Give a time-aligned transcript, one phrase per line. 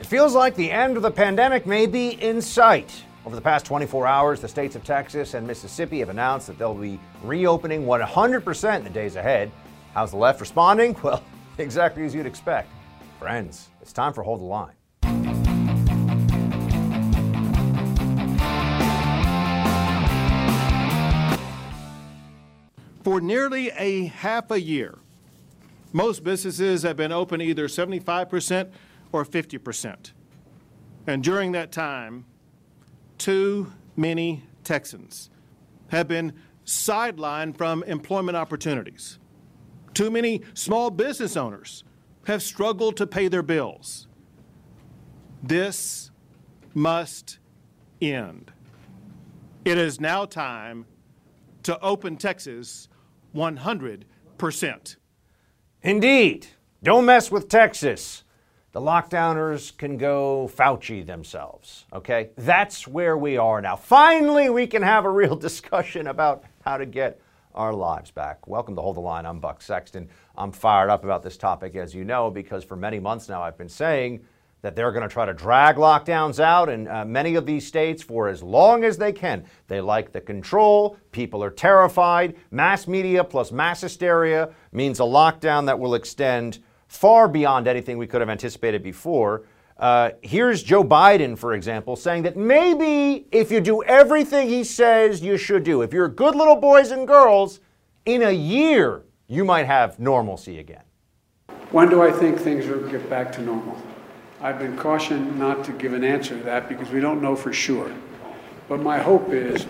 [0.00, 3.04] It feels like the end of the pandemic may be in sight.
[3.26, 6.72] Over the past 24 hours, the states of Texas and Mississippi have announced that they'll
[6.72, 9.52] be reopening 100% in the days ahead.
[9.92, 10.96] How's the left responding?
[11.02, 11.22] Well,
[11.58, 12.70] exactly as you'd expect.
[13.18, 14.72] Friends, it's time for Hold the Line.
[23.04, 24.96] For nearly a half a year,
[25.92, 28.70] most businesses have been open either 75%
[29.12, 30.12] or 50%.
[31.06, 32.26] And during that time,
[33.18, 35.30] too many Texans
[35.88, 36.32] have been
[36.64, 39.18] sidelined from employment opportunities.
[39.94, 41.84] Too many small business owners
[42.26, 44.06] have struggled to pay their bills.
[45.42, 46.10] This
[46.74, 47.38] must
[48.00, 48.52] end.
[49.64, 50.86] It is now time
[51.64, 52.88] to open Texas
[53.34, 54.96] 100%.
[55.82, 56.46] Indeed.
[56.82, 58.24] Don't mess with Texas.
[58.72, 62.30] The lockdowners can go Fauci themselves, okay?
[62.36, 63.74] That's where we are now.
[63.74, 67.20] Finally, we can have a real discussion about how to get
[67.52, 68.46] our lives back.
[68.46, 69.26] Welcome to Hold the Line.
[69.26, 70.08] I'm Buck Sexton.
[70.36, 73.58] I'm fired up about this topic, as you know, because for many months now I've
[73.58, 74.24] been saying
[74.62, 78.04] that they're going to try to drag lockdowns out in uh, many of these states
[78.04, 79.44] for as long as they can.
[79.66, 80.96] They like the control.
[81.10, 82.36] People are terrified.
[82.52, 88.06] Mass media plus mass hysteria means a lockdown that will extend far beyond anything we
[88.06, 89.44] could have anticipated before.
[89.78, 95.22] Uh, here's Joe Biden, for example, saying that maybe if you do everything he says
[95.22, 97.60] you should do, if you're good little boys and girls,
[98.06, 100.82] in a year you might have normalcy again.
[101.70, 103.80] When do I think things will get back to normal?
[104.40, 107.52] I've been cautioned not to give an answer to that because we don't know for
[107.52, 107.94] sure.
[108.68, 109.64] But my hope is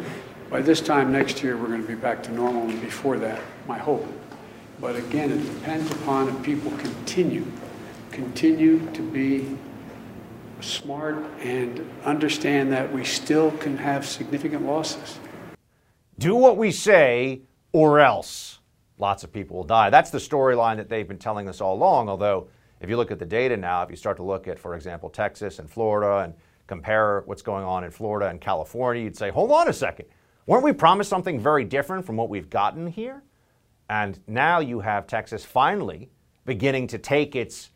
[0.49, 3.41] by this time next year, we're going to be back to normal, and before that,
[3.69, 4.07] my hope.
[4.81, 7.45] But again, it depends upon if people continue,
[8.11, 9.57] continue to be
[10.61, 15.19] smart and understand that we still can have significant losses.
[16.19, 17.43] Do what we say,
[17.73, 18.59] or else
[18.99, 19.91] lots of people will die.
[19.91, 22.49] That's the storyline that they've been telling us all along, although
[22.81, 25.11] if you look at the data now, if you start to look at, for example,
[25.11, 26.35] Texas and Florida and
[26.67, 30.07] compare what's going on in Florida and California, you'd say, hold on a second.
[30.47, 33.23] Weren't we promised something very different from what we've gotten here?
[33.91, 36.11] And now you have Texas finally
[36.47, 37.71] beginning to take its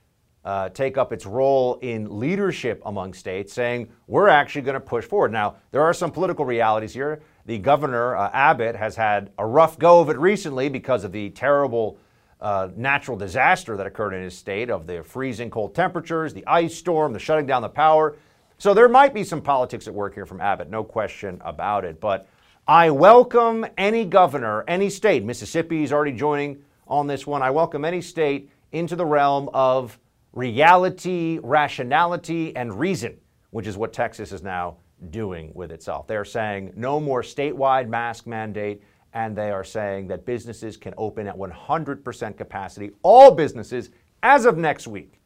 [0.44, 5.04] uh, take up its role in leadership among states, saying we're actually going to push
[5.04, 5.32] forward.
[5.32, 7.20] Now there are some political realities here.
[7.46, 11.30] The governor uh, Abbott has had a rough go of it recently because of the
[11.30, 11.98] terrible
[12.40, 16.76] uh, natural disaster that occurred in his state of the freezing cold temperatures, the ice
[16.76, 18.16] storm, the shutting down the power.
[18.58, 22.00] So there might be some politics at work here from Abbott, no question about it.
[22.00, 22.28] But
[22.66, 27.42] I welcome any governor, any state, Mississippi is already joining on this one.
[27.42, 29.98] I welcome any state into the realm of
[30.32, 33.18] reality, rationality, and reason,
[33.50, 34.78] which is what Texas is now
[35.10, 36.06] doing with itself.
[36.06, 38.82] They're saying no more statewide mask mandate
[39.12, 43.90] and they are saying that businesses can open at 100% capacity, all businesses,
[44.22, 45.20] as of next week.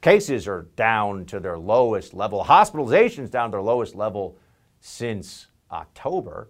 [0.00, 4.38] Cases are down to their lowest level, hospitalizations down to their lowest level
[4.78, 6.48] since October,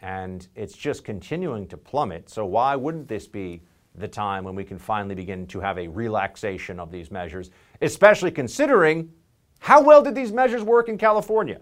[0.00, 2.28] and it's just continuing to plummet.
[2.30, 3.62] So, why wouldn't this be
[3.94, 7.50] the time when we can finally begin to have a relaxation of these measures,
[7.82, 9.10] especially considering
[9.58, 11.60] how well did these measures work in California?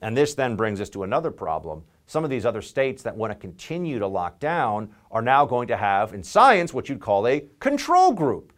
[0.00, 3.32] And this then brings us to another problem some of these other states that want
[3.32, 7.28] to continue to lock down are now going to have, in science, what you'd call
[7.28, 8.54] a control group.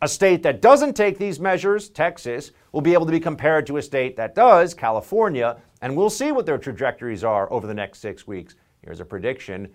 [0.00, 3.78] A state that doesn't take these measures, Texas, will be able to be compared to
[3.78, 7.98] a state that does, California, and we'll see what their trajectories are over the next
[7.98, 8.54] six weeks.
[8.82, 9.68] Here's a prediction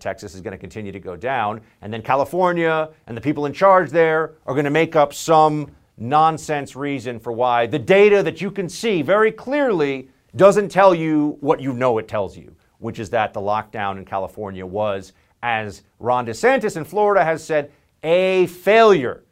[0.00, 3.52] Texas is going to continue to go down, and then California and the people in
[3.52, 8.40] charge there are going to make up some nonsense reason for why the data that
[8.40, 12.98] you can see very clearly doesn't tell you what you know it tells you which
[12.98, 15.12] is that the lockdown in California was,
[15.44, 17.70] as Ron DeSantis in Florida has said,
[18.02, 19.22] a failure.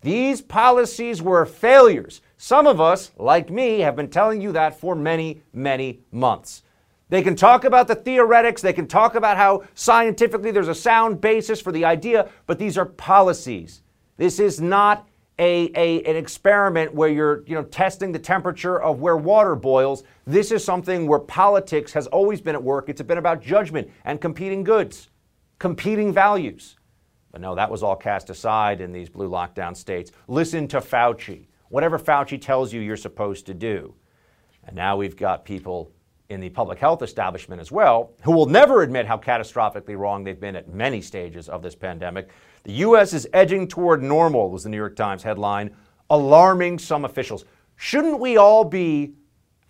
[0.00, 2.20] These policies were failures.
[2.36, 6.62] Some of us, like me, have been telling you that for many, many months.
[7.08, 11.20] They can talk about the theoretics, they can talk about how scientifically there's a sound
[11.20, 13.82] basis for the idea, but these are policies.
[14.18, 15.08] This is not
[15.38, 20.02] a, a, an experiment where you're you know, testing the temperature of where water boils.
[20.26, 22.88] This is something where politics has always been at work.
[22.88, 25.08] It's been about judgment and competing goods,
[25.58, 26.77] competing values.
[27.38, 30.10] But no, that was all cast aside in these blue lockdown states.
[30.26, 31.46] Listen to Fauci.
[31.68, 33.94] Whatever Fauci tells you, you're supposed to do.
[34.64, 35.92] And now we've got people
[36.30, 40.40] in the public health establishment as well who will never admit how catastrophically wrong they've
[40.40, 42.30] been at many stages of this pandemic.
[42.64, 43.12] The U.S.
[43.12, 45.70] is edging toward normal, was the New York Times headline,
[46.10, 47.44] alarming some officials.
[47.76, 49.12] shouldn't we all be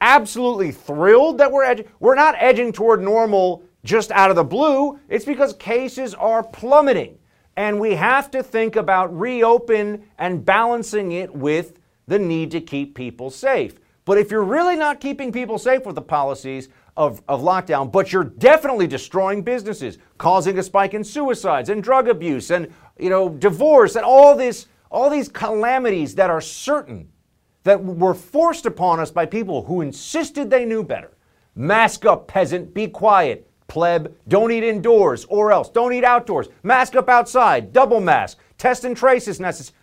[0.01, 1.87] absolutely thrilled that we're edging?
[2.01, 4.99] We're not edging toward normal just out of the blue.
[5.11, 7.19] It's because cases are plummeting.
[7.59, 12.95] And we have to think about reopen and balancing it with the need to keep
[12.95, 13.81] people safe.
[14.05, 18.13] But if you're really not keeping people safe with the policies of, of lockdown, but
[18.13, 23.29] you're definitely destroying businesses, causing a spike in suicides and drug abuse and you know
[23.29, 27.09] divorce and all this all these calamities that are certain
[27.65, 31.17] that were forced upon us by people who insisted they knew better.
[31.57, 33.48] Mask up, peasant, be quiet.
[33.69, 35.69] Pleb, don't eat indoors or else.
[35.69, 36.49] Don't eat outdoors.
[36.63, 39.77] Mask up outside, double mask, test and trace is necessary.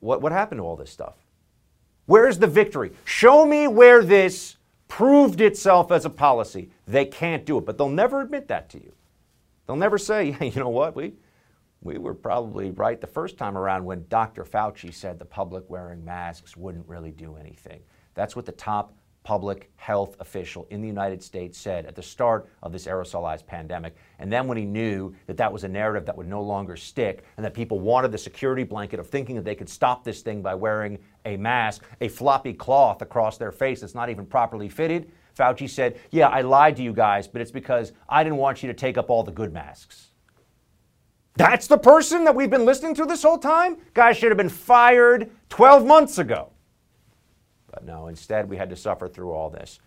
[0.00, 1.14] What, what happened to all this stuff?
[2.06, 2.92] Where's the victory?
[3.04, 4.56] Show me where this
[4.88, 6.70] proved itself as a policy.
[6.86, 8.92] They can't do it, but they'll never admit that to you.
[9.66, 11.14] They'll never say, hey, you know what, we,
[11.82, 14.44] we were probably right the first time around when Dr.
[14.44, 17.80] Fauci said the public wearing masks wouldn't really do anything.
[18.14, 18.94] That's what the top
[19.26, 23.96] public health official in the United States said at the start of this aerosolized pandemic.
[24.20, 27.24] And then when he knew that that was a narrative that would no longer stick
[27.36, 30.42] and that people wanted the security blanket of thinking that they could stop this thing
[30.42, 35.10] by wearing a mask, a floppy cloth across their face that's not even properly fitted,
[35.36, 38.68] Fauci said, Yeah, I lied to you guys, but it's because I didn't want you
[38.68, 40.10] to take up all the good masks.
[41.34, 43.78] That's the person that we've been listening to this whole time?
[43.92, 46.52] Guy should have been fired 12 months ago.
[47.84, 49.80] No, instead, we had to suffer through all this.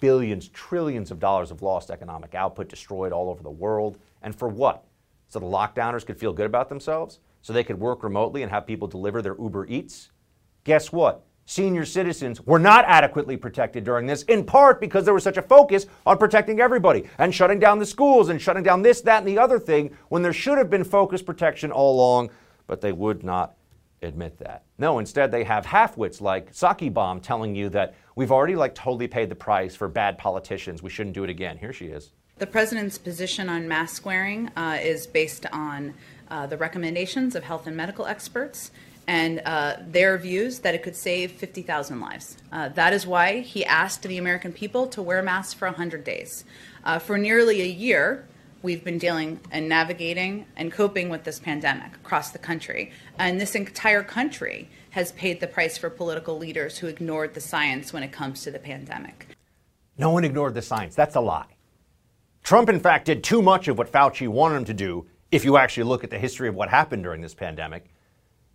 [0.00, 3.98] Billions, trillions of dollars of lost economic output destroyed all over the world.
[4.22, 4.84] And for what?
[5.28, 7.20] So the lockdowners could feel good about themselves?
[7.42, 10.10] So they could work remotely and have people deliver their Uber Eats?
[10.64, 11.24] Guess what?
[11.46, 15.42] Senior citizens were not adequately protected during this, in part because there was such a
[15.42, 19.28] focus on protecting everybody and shutting down the schools and shutting down this, that, and
[19.28, 22.30] the other thing when there should have been focused protection all along,
[22.66, 23.56] but they would not
[24.04, 24.64] admit that.
[24.78, 29.08] No, instead they have half-wits like Psaki Bomb telling you that we've already like totally
[29.08, 30.82] paid the price for bad politicians.
[30.82, 31.58] We shouldn't do it again.
[31.58, 32.12] Here she is.
[32.38, 35.94] The president's position on mask wearing uh, is based on
[36.28, 38.70] uh, the recommendations of health and medical experts
[39.06, 42.36] and uh, their views that it could save 50,000 lives.
[42.50, 46.44] Uh, that is why he asked the American people to wear masks for 100 days.
[46.84, 48.26] Uh, for nearly a year,
[48.64, 52.90] we've been dealing and navigating and coping with this pandemic across the country.
[53.18, 57.92] And this entire country has paid the price for political leaders who ignored the science
[57.92, 59.36] when it comes to the pandemic.
[59.98, 60.94] No one ignored the science.
[60.94, 61.56] That's a lie.
[62.42, 65.58] Trump, in fact, did too much of what Fauci wanted him to do if you
[65.58, 67.90] actually look at the history of what happened during this pandemic.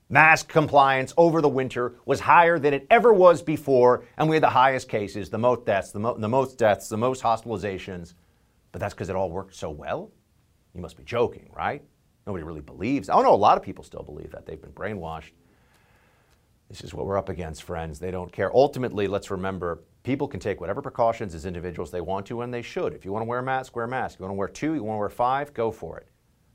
[0.09, 4.43] Mask compliance over the winter was higher than it ever was before, and we had
[4.43, 8.15] the highest cases, the most deaths, the, mo- the most deaths, the most hospitalizations
[8.71, 10.11] but that's because it all worked so well?
[10.73, 11.83] You must be joking, right?
[12.27, 13.09] Nobody really believes.
[13.09, 14.45] Oh no, a lot of people still believe that.
[14.45, 15.31] They've been brainwashed.
[16.69, 17.99] This is what we're up against, friends.
[17.99, 18.55] They don't care.
[18.55, 22.61] Ultimately, let's remember people can take whatever precautions as individuals they want to and they
[22.61, 22.93] should.
[22.93, 24.19] If you want to wear a mask, wear a mask.
[24.19, 26.07] You want to wear two, you want to wear five, go for it.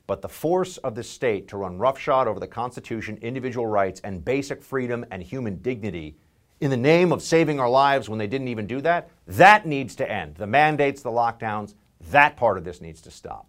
[0.07, 4.25] But the force of the state to run roughshod over the Constitution, individual rights, and
[4.25, 6.17] basic freedom and human dignity
[6.61, 9.97] in the name of saving our lives when they didn't even do that, that needs
[9.97, 10.37] to end.
[10.37, 11.75] The mandates, the lockdowns,
[12.11, 13.49] that part of this needs to stop.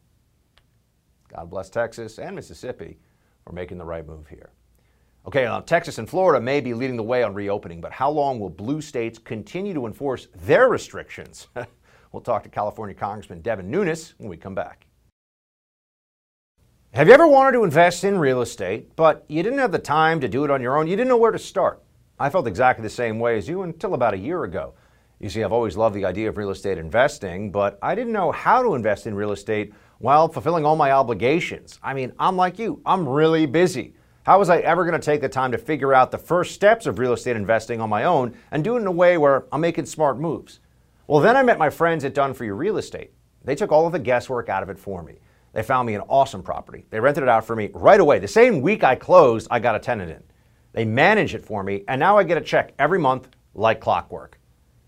[1.35, 2.97] God bless Texas and Mississippi
[3.45, 4.51] for making the right move here.
[5.27, 8.39] Okay, now Texas and Florida may be leading the way on reopening, but how long
[8.39, 11.47] will blue states continue to enforce their restrictions?
[12.11, 14.85] we'll talk to California Congressman Devin Nunes when we come back.
[16.93, 20.21] Have you ever wanted to invest in real estate, but you didn't have the time
[20.21, 20.87] to do it on your own?
[20.87, 21.83] You didn't know where to start.
[22.17, 24.75] I felt exactly the same way as you until about a year ago.
[25.19, 28.31] You see, I've always loved the idea of real estate investing, but I didn't know
[28.31, 31.79] how to invest in real estate while fulfilling all my obligations.
[31.81, 33.93] I mean, I'm like you, I'm really busy.
[34.23, 36.85] How was I ever going to take the time to figure out the first steps
[36.85, 39.61] of real estate investing on my own and do it in a way where I'm
[39.61, 40.59] making smart moves?
[41.07, 43.11] Well, then I met my friends at Done For You Real Estate.
[43.43, 45.19] They took all of the guesswork out of it for me.
[45.53, 46.85] They found me an awesome property.
[46.89, 48.19] They rented it out for me right away.
[48.19, 50.23] The same week I closed, I got a tenant in.
[50.73, 54.39] They manage it for me, and now I get a check every month like clockwork.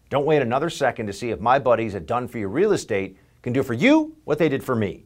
[0.09, 3.17] Don't wait another second to see if my buddies at Done For You Real Estate
[3.41, 5.03] can do for you what they did for me.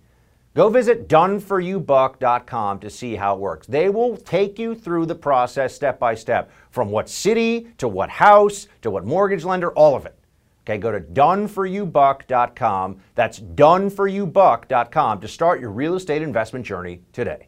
[0.54, 3.68] Go visit doneforyoubuck.com to see how it works.
[3.68, 8.10] They will take you through the process step by step from what city to what
[8.10, 10.18] house to what mortgage lender, all of it.
[10.64, 13.00] Okay, go to doneforyoubuck.com.
[13.16, 17.48] That's doneforyoubuck.com to start your real estate investment journey today.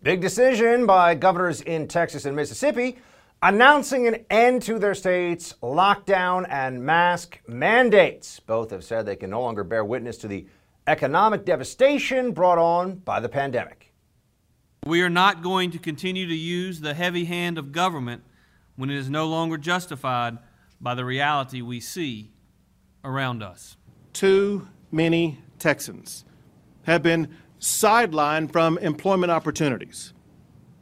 [0.00, 2.98] Big decision by governors in Texas and Mississippi
[3.42, 8.38] announcing an end to their state's lockdown and mask mandates.
[8.38, 10.46] Both have said they can no longer bear witness to the
[10.86, 13.92] economic devastation brought on by the pandemic.
[14.86, 18.22] We are not going to continue to use the heavy hand of government
[18.76, 20.38] when it is no longer justified
[20.80, 22.30] by the reality we see
[23.02, 23.76] around us.
[24.12, 26.24] Too many Texans
[26.84, 30.12] have been sidelined from employment opportunities.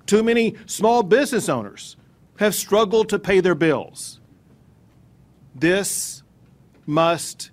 [0.06, 1.96] Too many small business owners
[2.38, 4.20] have struggled to pay their bills.
[5.54, 6.22] This
[6.84, 7.50] must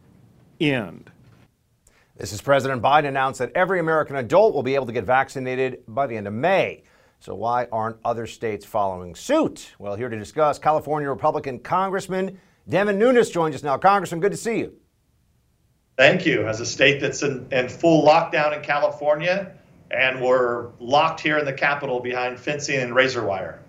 [0.60, 1.10] end.
[2.18, 5.84] This is President Biden announced that every American adult will be able to get vaccinated
[5.88, 6.84] by the end of May.
[7.20, 9.74] So, why aren't other states following suit?
[9.80, 12.38] Well, here to discuss, California Republican Congressman
[12.68, 13.78] Devin Nunes joins us now.
[13.78, 14.74] Congressman, good to see you.
[15.96, 16.48] Thank you.
[16.48, 19.52] As a state that's in, in full lockdown in California,
[19.92, 23.60] and we're locked here in the Capitol behind fencing and razor wire.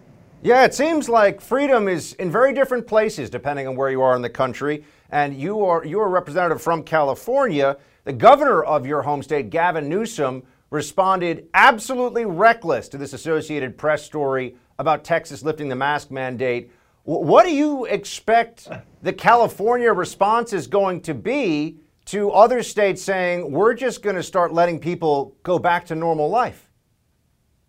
[0.43, 4.17] Yeah, it seems like freedom is in very different places depending on where you are
[4.17, 4.85] in the country.
[5.11, 7.77] And you are you are a representative from California.
[8.05, 14.03] The governor of your home state, Gavin Newsom, responded absolutely reckless to this Associated Press
[14.03, 16.71] story about Texas lifting the mask mandate.
[17.05, 18.69] What do you expect
[19.03, 24.23] the California response is going to be to other states saying, we're just going to
[24.23, 26.71] start letting people go back to normal life?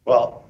[0.06, 0.46] Well,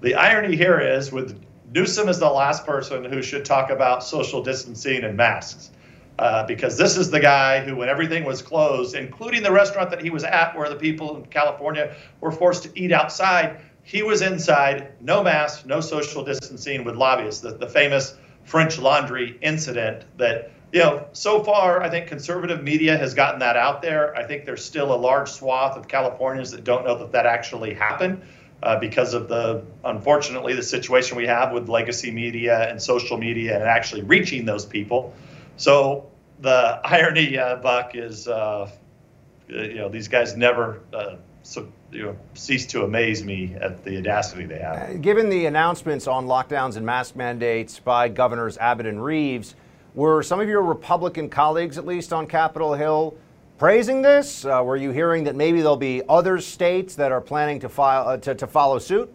[0.00, 1.40] the irony here is with
[1.72, 5.70] Newsom is the last person who should talk about social distancing and masks.
[6.18, 10.02] Uh, because this is the guy who, when everything was closed, including the restaurant that
[10.02, 14.20] he was at, where the people in California were forced to eat outside, he was
[14.20, 17.40] inside, no mask, no social distancing with lobbyists.
[17.40, 22.96] The, the famous French Laundry incident that, you know, so far, I think conservative media
[22.96, 24.14] has gotten that out there.
[24.16, 27.74] I think there's still a large swath of Californians that don't know that that actually
[27.74, 28.22] happened.
[28.60, 33.54] Uh, because of the unfortunately the situation we have with legacy media and social media
[33.54, 35.14] and actually reaching those people.
[35.56, 36.10] So
[36.40, 38.68] the irony, uh, Buck, is uh,
[39.46, 41.14] you know these guys never uh,
[41.48, 44.90] so, you know, cease to amaze me at the audacity they have.
[44.90, 49.54] Uh, given the announcements on lockdowns and mask mandates by Governors Abbott and Reeves,
[49.98, 53.16] were some of your Republican colleagues, at least on Capitol Hill,
[53.58, 54.44] praising this?
[54.44, 58.08] Uh, were you hearing that maybe there'll be other states that are planning to, file,
[58.08, 59.12] uh, to, to follow suit?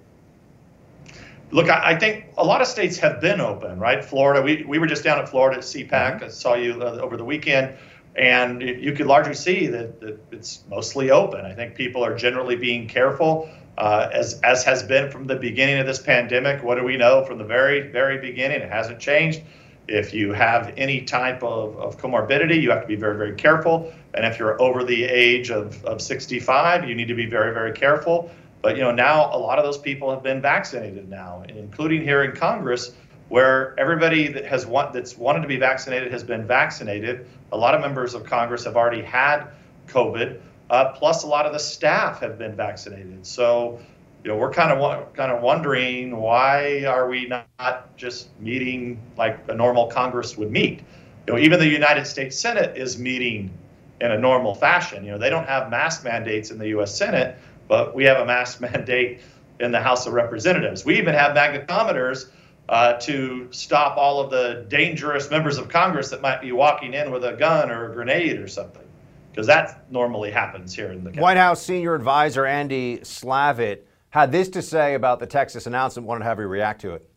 [1.51, 4.03] Look, I, I, think a lot of states have been open, right?
[4.03, 5.89] Florida, we, we were just down at Florida at CPAC.
[5.89, 6.25] Mm-hmm.
[6.25, 7.77] I saw you uh, over the weekend,
[8.17, 11.45] and it, you could largely see that, that, it's mostly open.
[11.45, 15.79] I think people are generally being careful, uh, as as has been from the beginning
[15.79, 16.61] of this pandemic.
[16.61, 18.59] What do we know from the very very beginning?
[18.59, 19.43] It hasn't changed.
[19.87, 23.93] If you have any type of, of comorbidity, you have to be very, very careful.
[24.13, 27.73] And if you're over the age of, of 65, you need to be very, very
[27.73, 28.31] careful.
[28.63, 32.23] But you know now a lot of those people have been vaccinated now, including here
[32.23, 32.93] in Congress,
[33.27, 37.27] where everybody that has want, that's wanted to be vaccinated has been vaccinated.
[37.51, 39.47] A lot of members of Congress have already had
[39.89, 43.27] COVID, uh, plus a lot of the staff have been vaccinated.
[43.27, 43.79] So
[44.23, 49.39] you know, we're kind of kind of wondering why are we not just meeting like
[49.49, 50.81] a normal Congress would meet?
[51.27, 53.51] You know, even the United States Senate is meeting
[53.99, 55.03] in a normal fashion.
[55.03, 56.95] You know, they don't have mask mandates in the U.S.
[56.95, 57.37] Senate,
[57.67, 59.19] but we have a mask mandate
[59.59, 60.85] in the House of Representatives.
[60.85, 62.29] We even have magnetometers
[62.69, 67.11] uh, to stop all of the dangerous members of Congress that might be walking in
[67.11, 68.87] with a gun or a grenade or something,
[69.31, 73.79] because that normally happens here in the White House senior advisor Andy Slavitt
[74.13, 76.07] had this to say about the Texas announcement.
[76.07, 77.09] Wanted to have you react to it.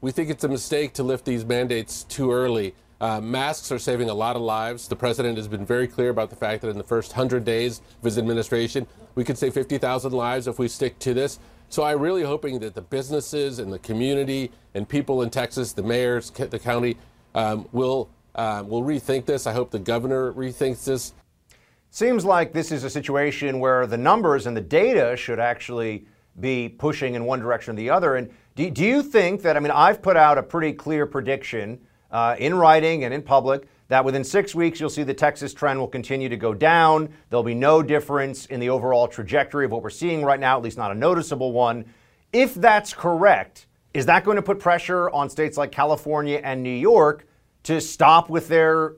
[0.00, 2.74] We think it's a mistake to lift these mandates too early.
[3.00, 4.88] Uh, masks are saving a lot of lives.
[4.88, 7.80] The president has been very clear about the fact that in the first 100 days
[7.98, 11.38] of his administration, we could save 50,000 lives if we stick to this.
[11.68, 15.84] So I'm really hoping that the businesses and the community and people in Texas, the
[15.84, 16.96] mayors, the county,
[17.36, 19.46] um, will uh, will rethink this.
[19.46, 21.14] I hope the governor rethinks this.
[21.90, 26.06] Seems like this is a situation where the numbers and the data should actually
[26.40, 28.16] be pushing in one direction or the other.
[28.16, 31.80] And do, do you think that, I mean, I've put out a pretty clear prediction
[32.10, 35.78] uh, in writing and in public that within six weeks you'll see the Texas trend
[35.78, 37.12] will continue to go down.
[37.28, 40.62] There'll be no difference in the overall trajectory of what we're seeing right now, at
[40.62, 41.84] least not a noticeable one.
[42.32, 46.70] If that's correct, is that going to put pressure on states like California and New
[46.70, 47.26] York
[47.64, 48.94] to stop with their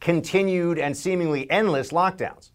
[0.00, 2.51] continued and seemingly endless lockdowns?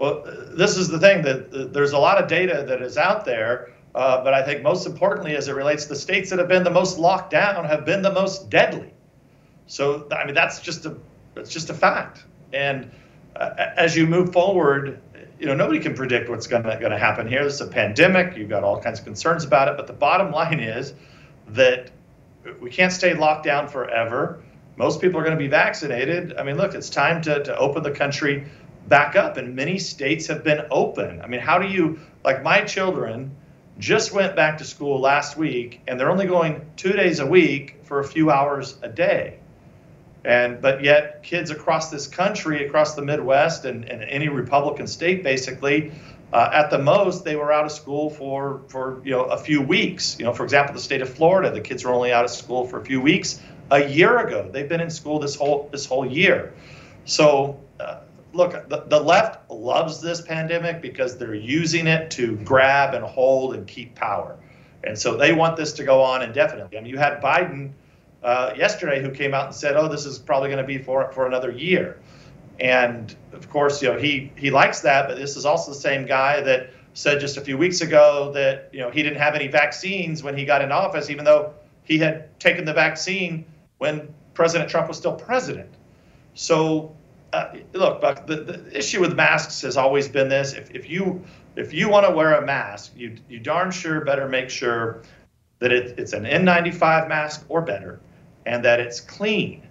[0.00, 3.74] Well, this is the thing that there's a lot of data that is out there,
[3.94, 6.70] uh, but I think most importantly, as it relates the states that have been the
[6.70, 8.94] most locked down, have been the most deadly.
[9.66, 10.96] So I mean, that's just a
[11.34, 12.24] that's just a fact.
[12.54, 12.90] And
[13.36, 15.02] uh, as you move forward,
[15.38, 17.44] you know nobody can predict what's going to happen here.
[17.44, 18.38] This is a pandemic.
[18.38, 19.76] You've got all kinds of concerns about it.
[19.76, 20.94] But the bottom line is
[21.48, 21.90] that
[22.58, 24.42] we can't stay locked down forever.
[24.76, 26.38] Most people are going to be vaccinated.
[26.38, 28.46] I mean, look, it's time to, to open the country
[28.90, 31.22] back up, and many states have been open.
[31.22, 33.34] I mean, how do you like my children?
[33.80, 37.76] just went back to school last week, and they're only going two days a week
[37.82, 39.38] for a few hours a day.
[40.22, 45.24] And but yet, kids across this country, across the Midwest, and, and any Republican state,
[45.24, 45.92] basically,
[46.30, 49.62] uh, at the most, they were out of school for for you know a few
[49.62, 50.18] weeks.
[50.18, 52.66] You know, for example, the state of Florida, the kids were only out of school
[52.66, 54.48] for a few weeks a year ago.
[54.52, 56.52] They've been in school this whole this whole year.
[57.06, 58.00] So, uh,
[58.32, 63.54] look, the, the left loves this pandemic because they're using it to grab and hold
[63.54, 64.36] and keep power,
[64.84, 66.78] and so they want this to go on indefinitely.
[66.78, 67.72] I mean, you had Biden
[68.22, 71.10] uh, yesterday who came out and said, "Oh, this is probably going to be for
[71.12, 72.00] for another year."
[72.58, 76.06] And of course, you know he he likes that, but this is also the same
[76.06, 79.48] guy that said just a few weeks ago that you know he didn't have any
[79.48, 83.44] vaccines when he got in office, even though he had taken the vaccine
[83.78, 85.74] when President Trump was still president.
[86.34, 86.94] So,
[87.32, 91.24] uh, look, Buck, the, the issue with masks has always been this: if, if you
[91.56, 95.02] if you want to wear a mask, you you darn sure better make sure
[95.60, 98.00] that it, it's an N95 mask or better
[98.46, 99.62] and that it's clean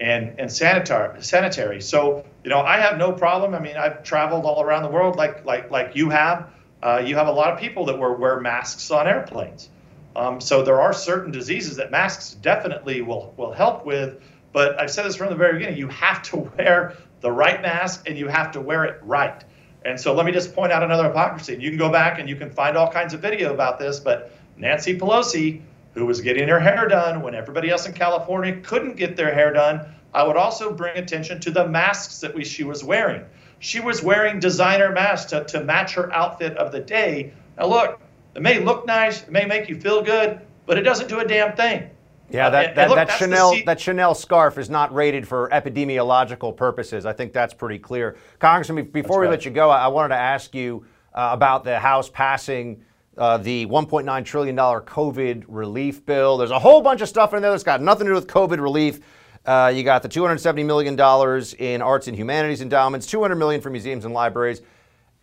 [0.00, 1.80] and, and sanitary, sanitary.
[1.80, 3.54] So, you know, I have no problem.
[3.54, 6.50] I mean, I've traveled all around the world like, like, like you have.
[6.82, 9.68] Uh, you have a lot of people that wear, wear masks on airplanes.
[10.14, 14.22] Um, so there are certain diseases that masks definitely will, will help with.
[14.52, 18.08] But I've said this from the very beginning, you have to wear the right mask
[18.08, 19.44] and you have to wear it right.
[19.84, 21.56] And so let me just point out another hypocrisy.
[21.60, 24.32] You can go back and you can find all kinds of video about this, but
[24.56, 25.62] Nancy Pelosi
[25.98, 29.52] who was getting her hair done when everybody else in California couldn't get their hair
[29.52, 29.80] done.
[30.14, 33.24] I would also bring attention to the masks that we, she was wearing.
[33.58, 37.32] She was wearing designer masks to, to match her outfit of the day.
[37.58, 38.00] Now, look,
[38.34, 41.26] it may look nice, it may make you feel good, but it doesn't do a
[41.26, 41.90] damn thing.
[42.30, 47.06] Yeah, that, that, look, that Chanel that Chanel scarf is not rated for epidemiological purposes.
[47.06, 48.16] I think that's pretty clear.
[48.38, 51.78] Congressman, before we let you go, I, I wanted to ask you uh, about the
[51.78, 52.84] House passing
[53.16, 56.38] uh, the $1.9 trillion COVID relief bill.
[56.38, 58.60] There's a whole bunch of stuff in there that's got nothing to do with COVID
[58.60, 59.00] relief.
[59.44, 60.94] Uh, you got the $270 million
[61.58, 64.62] in arts and humanities endowments, 200 million for museums and libraries.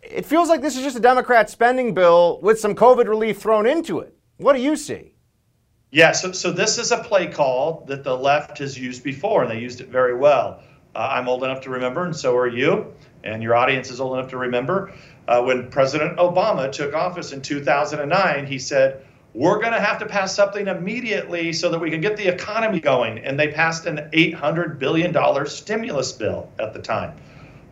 [0.02, 3.66] It feels like this is just a Democrat spending bill with some COVID relief thrown
[3.66, 4.16] into it.
[4.38, 5.15] What do you see?
[5.96, 9.50] Yeah, so, so this is a play call that the left has used before, and
[9.50, 10.60] they used it very well.
[10.94, 14.18] Uh, I'm old enough to remember, and so are you, and your audience is old
[14.18, 14.92] enough to remember
[15.30, 20.06] uh, when President Obama took office in 2009, he said, We're going to have to
[20.06, 23.20] pass something immediately so that we can get the economy going.
[23.20, 27.18] And they passed an $800 billion stimulus bill at the time.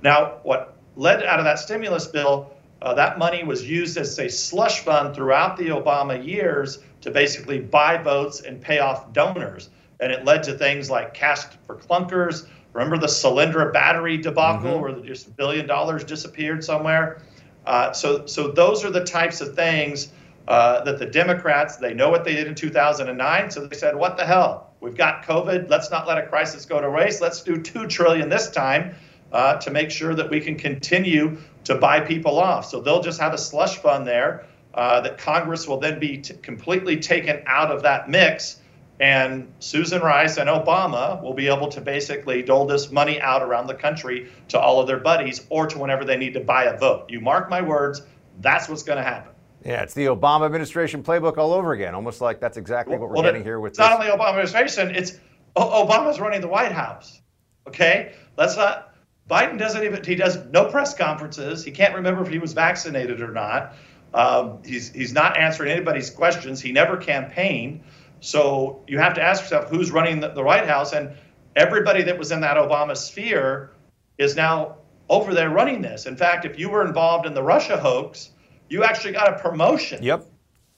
[0.01, 2.52] Now, what led out of that stimulus bill,
[2.83, 7.57] uh, that money was used as a slush fund throughout the Obama years to basically
[7.57, 9.69] buy votes and pay off donors.
[10.01, 12.45] And it led to things like cash for clunkers.
[12.73, 14.81] Remember the Solyndra battery debacle mm-hmm.
[14.81, 17.21] where just a billion dollars disappeared somewhere?
[17.65, 20.11] Uh, so, so those are the types of things
[20.49, 23.51] uh, that the Democrats they know what they did in 2009.
[23.51, 24.73] So they said, "What the hell?
[24.81, 25.69] We've got COVID.
[25.69, 27.21] Let's not let a crisis go to waste.
[27.21, 28.95] Let's do two trillion this time
[29.31, 33.19] uh, to make sure that we can continue to buy people off." So they'll just
[33.19, 37.71] have a slush fund there uh, that Congress will then be t- completely taken out
[37.71, 38.59] of that mix
[38.99, 43.67] and Susan Rice and Obama will be able to basically dole this money out around
[43.67, 46.77] the country to all of their buddies or to whenever they need to buy a
[46.77, 47.09] vote.
[47.09, 48.01] You mark my words,
[48.39, 49.33] that's what's going to happen.
[49.65, 51.95] Yeah, it's the Obama administration playbook all over again.
[51.95, 53.71] Almost like that's exactly what we're well, getting here with.
[53.71, 53.87] It's this.
[53.87, 55.19] not only Obama administration; it's
[55.55, 57.21] Obama's running the White House.
[57.67, 58.92] Okay, let's not.
[59.29, 60.03] Biden doesn't even.
[60.03, 61.63] He does no press conferences.
[61.63, 63.75] He can't remember if he was vaccinated or not.
[64.13, 66.61] Um, he's he's not answering anybody's questions.
[66.61, 67.83] He never campaigned.
[68.19, 71.15] So you have to ask yourself who's running the, the White House, and
[71.55, 73.71] everybody that was in that Obama sphere
[74.17, 74.77] is now
[75.09, 76.05] over there running this.
[76.05, 78.31] In fact, if you were involved in the Russia hoax,
[78.69, 80.01] you actually got a promotion.
[80.03, 80.27] Yep.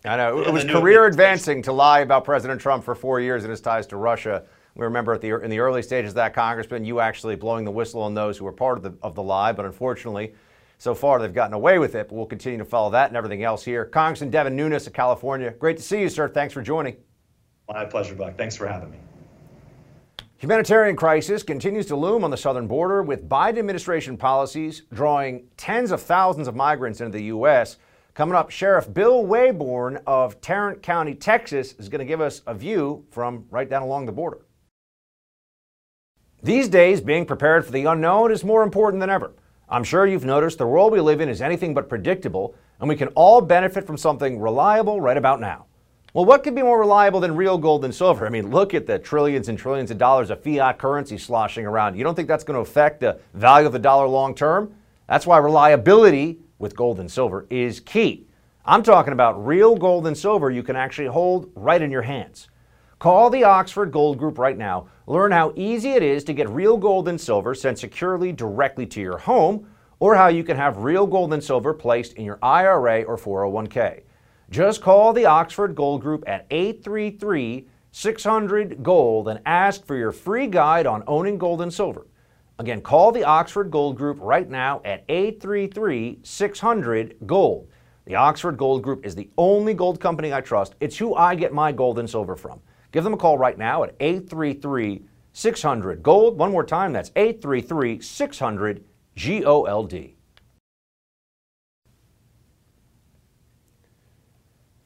[0.05, 0.41] I know.
[0.41, 3.87] It was career advancing to lie about President Trump for four years and his ties
[3.87, 4.43] to Russia.
[4.75, 7.71] We remember at the, in the early stages of that, Congressman, you actually blowing the
[7.71, 10.33] whistle on those who were part of the, of the lie, but unfortunately,
[10.77, 12.09] so far they've gotten away with it.
[12.09, 13.85] But we'll continue to follow that and everything else here.
[13.85, 16.27] Congressman Devin Nunes of California, great to see you, sir.
[16.27, 16.97] Thanks for joining.
[17.69, 18.37] My pleasure, Buck.
[18.37, 18.97] Thanks for having me.
[20.37, 25.91] Humanitarian crisis continues to loom on the southern border with Biden administration policies drawing tens
[25.91, 27.77] of thousands of migrants into the U.S.
[28.13, 32.53] Coming up, Sheriff Bill Waybourn of Tarrant County, Texas, is going to give us a
[32.53, 34.44] view from right down along the border.
[36.45, 39.31] These days, being prepared for the unknown is more important than ever.
[39.67, 42.95] I'm sure you've noticed the world we live in is anything but predictable, and we
[42.95, 45.65] can all benefit from something reliable right about now.
[46.13, 48.27] Well, what could be more reliable than real gold and silver?
[48.27, 51.97] I mean, look at the trillions and trillions of dollars of fiat currency sloshing around.
[51.97, 54.71] You don't think that's going to affect the value of the dollar long term?
[55.07, 58.27] That's why reliability with gold and silver is key.
[58.63, 62.49] I'm talking about real gold and silver you can actually hold right in your hands.
[63.05, 64.87] Call the Oxford Gold Group right now.
[65.05, 68.99] Learn how easy it is to get real gold and silver sent securely directly to
[68.99, 69.67] your home,
[69.99, 74.01] or how you can have real gold and silver placed in your IRA or 401k.
[74.49, 80.47] Just call the Oxford Gold Group at 833 600 Gold and ask for your free
[80.47, 82.07] guide on owning gold and silver.
[82.57, 87.67] Again, call the Oxford Gold Group right now at 833 600 Gold.
[88.05, 90.73] The Oxford Gold Group is the only gold company I trust.
[90.79, 92.61] It's who I get my gold and silver from.
[92.95, 95.03] Give them a call right now at 833
[95.33, 96.37] 600 Gold.
[96.37, 98.85] One more time, that's 833 600
[99.17, 100.15] G O L D.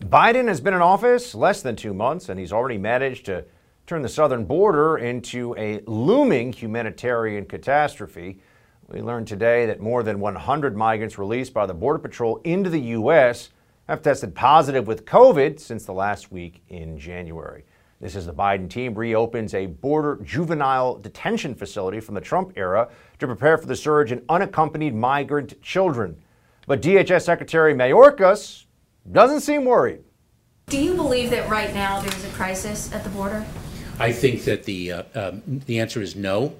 [0.03, 3.45] Biden has been in office less than two months, and he's already managed to
[3.85, 8.39] turn the southern border into a looming humanitarian catastrophe.
[8.87, 12.81] We learned today that more than 100 migrants released by the Border Patrol into the
[12.81, 13.49] U.S.
[13.87, 17.65] have tested positive with COVID since the last week in January.
[18.01, 22.87] This is the Biden team reopens a border juvenile detention facility from the Trump era
[23.19, 26.15] to prepare for the surge in unaccompanied migrant children.
[26.65, 28.65] But DHS Secretary Mayorkas
[29.11, 29.99] doesn't seem worried.
[30.67, 33.45] Do you believe that right now there is a crisis at the border?
[33.99, 36.55] I think that the uh, um, the answer is no.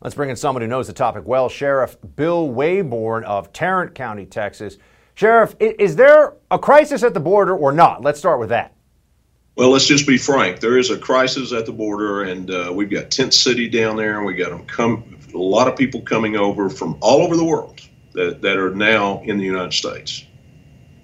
[0.00, 1.48] Let's bring in someone who knows the topic well.
[1.48, 4.78] Sheriff Bill Waybourn of Tarrant County, Texas.
[5.14, 8.02] Sheriff, is there a crisis at the border or not?
[8.02, 8.74] Let's start with that.
[9.58, 10.60] Well, let's just be frank.
[10.60, 14.16] There is a crisis at the border, and uh, we've got tent city down there,
[14.16, 15.18] and we got them come.
[15.34, 17.80] A lot of people coming over from all over the world
[18.12, 20.24] that, that are now in the United States.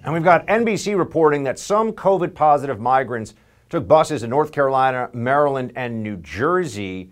[0.05, 3.33] And we've got NBC reporting that some COVID positive migrants
[3.69, 7.11] took buses in North Carolina, Maryland, and New Jersey.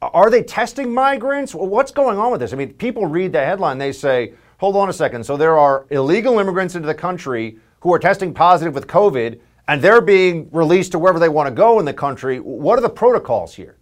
[0.00, 1.54] Are they testing migrants?
[1.54, 2.54] What's going on with this?
[2.54, 5.24] I mean, people read the headline, they say, hold on a second.
[5.24, 9.82] So there are illegal immigrants into the country who are testing positive with COVID, and
[9.82, 12.40] they're being released to wherever they want to go in the country.
[12.40, 13.76] What are the protocols here?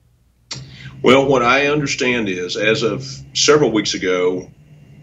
[1.03, 4.51] Well, what I understand is, as of several weeks ago,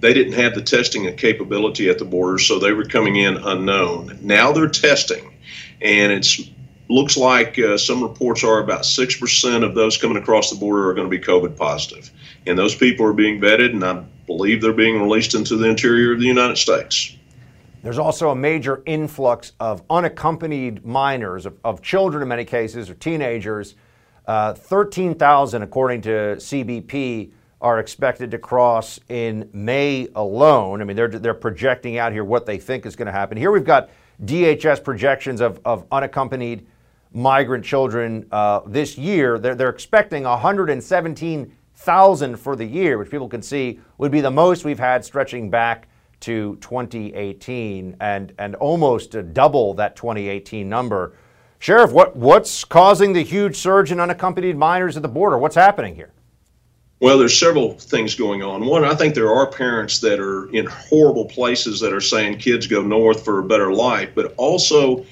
[0.02, 4.20] they didn't have the testing capability at the border, so they were coming in unknown.
[4.22, 5.34] Now they're testing,
[5.82, 6.42] and it's
[6.90, 10.94] looks like uh, some reports are about 6% of those coming across the border are
[10.94, 12.12] going to be COVID positive.
[12.46, 16.12] And those people are being vetted, and I believe they're being released into the interior
[16.14, 17.16] of the United States.
[17.84, 22.94] There's also a major influx of unaccompanied minors, of, of children in many cases, or
[22.94, 23.76] teenagers.
[24.26, 30.82] Uh, 13,000, according to CBP, are expected to cross in May alone.
[30.82, 33.38] I mean, they're, they're projecting out here what they think is going to happen.
[33.38, 33.90] Here we've got
[34.24, 36.66] DHS projections of, of unaccompanied
[37.12, 39.38] migrant children uh, this year.
[39.38, 44.64] They're, they're expecting 117,000 for the year, which people can see would be the most
[44.64, 45.90] we've had stretching back
[46.24, 51.14] to 2018 and, and almost double that 2018 number.
[51.60, 55.38] Sheriff, what, what's causing the huge surge in unaccompanied minors at the border?
[55.38, 56.12] What's happening here?
[57.02, 58.66] Well, there's several things going on.
[58.66, 62.68] One, I think there are parents that are in horrible places that are saying kids
[62.68, 65.06] go north for a better life, but also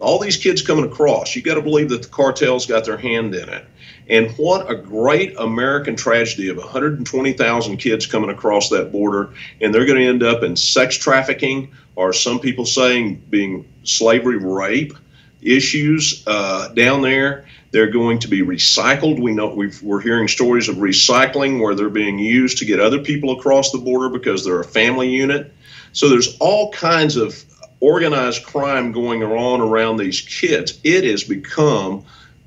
[0.00, 3.34] all these kids coming across, you got to believe that the cartels got their hand
[3.34, 3.66] in it.
[4.08, 9.86] And what a great American tragedy of 120,000 kids coming across that border, and they're
[9.86, 14.94] going to end up in sex trafficking, or some people saying being slavery rape
[15.40, 17.46] issues uh, down there.
[17.70, 19.20] They're going to be recycled.
[19.20, 23.00] We know we are hearing stories of recycling where they're being used to get other
[23.00, 25.52] people across the border because they're a family unit.
[25.92, 27.44] So there's all kinds of
[27.80, 30.78] organized crime going on around these kids.
[30.84, 32.04] It has become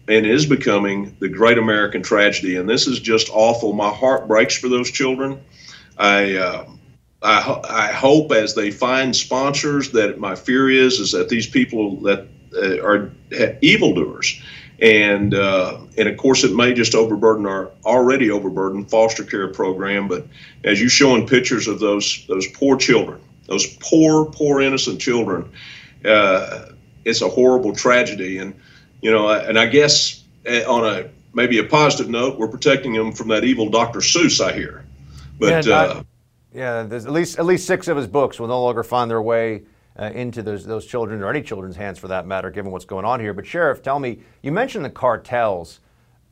[0.08, 2.56] and is becoming the great American tragedy.
[2.56, 3.74] And this is just awful.
[3.74, 5.42] My heart breaks for those children.
[5.98, 6.70] I, uh,
[7.22, 11.98] I, I hope as they find sponsors that my fear is is that these people
[12.02, 13.12] that uh, are
[13.62, 14.42] evildoers
[14.80, 20.08] and uh, and of course it may just overburden our already overburdened foster care program.
[20.08, 20.28] But
[20.64, 25.52] as you showing pictures of those those poor children, those poor poor innocent children,
[26.06, 26.66] uh,
[27.06, 28.38] it's a horrible tragedy.
[28.38, 28.54] And
[29.02, 33.12] you know, and I guess eh, on a maybe a positive note, we're protecting them
[33.12, 34.00] from that evil Dr.
[34.00, 34.40] Seuss.
[34.44, 34.86] I hear,
[35.40, 35.66] but.
[35.66, 36.04] Yeah, uh,
[36.54, 39.22] yeah, there's at least at least six of his books will no longer find their
[39.22, 39.64] way
[40.00, 43.06] uh, into those, those children or any children's hands for that matter, given what's going
[43.06, 43.34] on here.
[43.34, 45.80] But, Sheriff, tell me, you mentioned the cartels.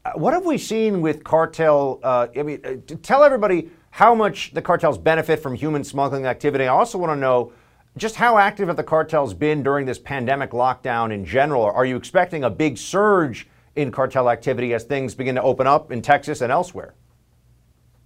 [0.04, 2.00] Uh, what have we seen with cartel?
[2.04, 6.66] Uh, I mean, uh, tell everybody how much the cartels benefit from human smuggling activity.
[6.66, 7.54] I also want to know
[7.98, 11.64] just how active have the cartels been during this pandemic lockdown in general?
[11.64, 15.92] Are you expecting a big surge in cartel activity as things begin to open up
[15.92, 16.94] in Texas and elsewhere?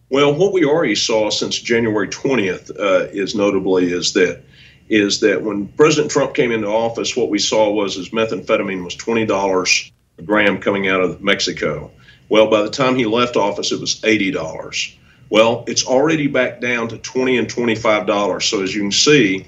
[0.10, 4.44] Well, what we already saw since January 20th uh, is notably is that
[4.90, 8.96] is that when President Trump came into office, what we saw was his methamphetamine was
[8.96, 11.92] $20 a gram coming out of Mexico.
[12.28, 14.96] Well, by the time he left office, it was $80.
[15.30, 18.42] Well, it's already back down to 20 and $25.
[18.42, 19.46] So as you can see,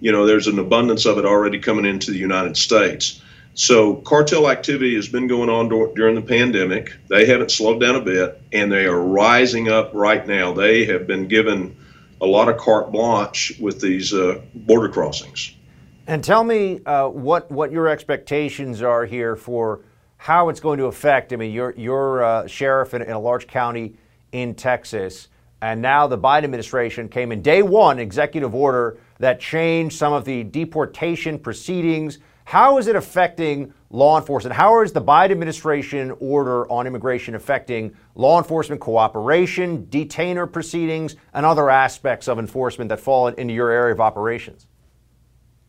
[0.00, 3.20] you know, there's an abundance of it already coming into the United States.
[3.54, 6.94] So cartel activity has been going on do- during the pandemic.
[7.08, 10.52] They haven't slowed down a bit, and they are rising up right now.
[10.52, 11.76] They have been given
[12.20, 15.54] a lot of carte blanche with these uh, border crossings.
[16.06, 19.80] And tell me uh, what what your expectations are here for
[20.16, 21.32] how it's going to affect.
[21.32, 23.94] I mean, you're you're uh, sheriff in, in a large county
[24.32, 25.28] in Texas,
[25.60, 30.24] and now the Biden administration came in day one executive order that changed some of
[30.24, 32.18] the deportation proceedings.
[32.44, 34.56] How is it affecting law enforcement?
[34.56, 41.44] How is the Biden administration order on immigration affecting law enforcement cooperation, detainer proceedings, and
[41.44, 44.66] other aspects of enforcement that fall into your area of operations?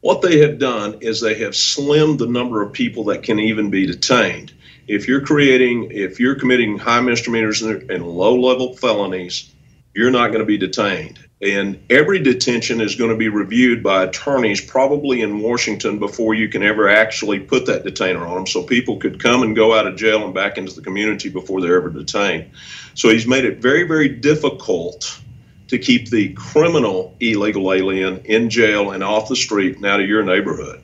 [0.02, 3.70] What they have done is they have slimmed the number of people that can even
[3.70, 4.54] be detained.
[4.88, 9.54] If you're creating, if you're committing high misdemeanors and, and low level felonies,
[10.00, 11.20] you're not going to be detained.
[11.42, 16.48] And every detention is going to be reviewed by attorneys, probably in Washington, before you
[16.48, 18.48] can ever actually put that detainer on them.
[18.48, 21.60] So people could come and go out of jail and back into the community before
[21.60, 22.50] they're ever detained.
[22.94, 25.20] So he's made it very, very difficult
[25.68, 30.08] to keep the criminal illegal alien in jail and off the street and out of
[30.08, 30.82] your neighborhood.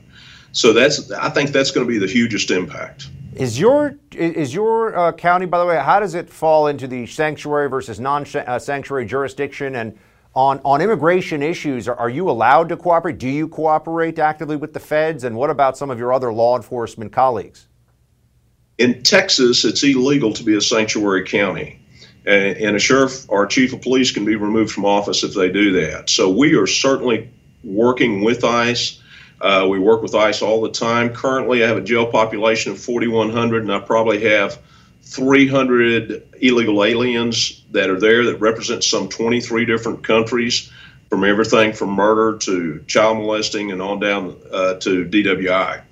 [0.52, 3.08] So that's, I think that's going to be the hugest impact.
[3.36, 7.06] Is your is your uh, county, by the way, how does it fall into the
[7.06, 9.76] sanctuary versus non-sanctuary jurisdiction?
[9.76, 9.98] And
[10.34, 13.18] on on immigration issues, are, are you allowed to cooperate?
[13.18, 15.24] Do you cooperate actively with the feds?
[15.24, 17.68] And what about some of your other law enforcement colleagues?
[18.78, 21.80] In Texas, it's illegal to be a sanctuary county
[22.26, 25.72] and, a sheriff or chief of police can be removed from office if they do
[25.72, 26.10] that.
[26.10, 27.30] So we are certainly
[27.62, 29.00] working with ICE.
[29.40, 31.12] Uh, we work with ICE all the time.
[31.12, 34.58] Currently, I have a jail population of 4,100, and I probably have
[35.02, 40.70] 300 illegal aliens that are there that represent some 23 different countries,
[41.08, 45.82] from everything from murder to child molesting and on down uh, to DWI.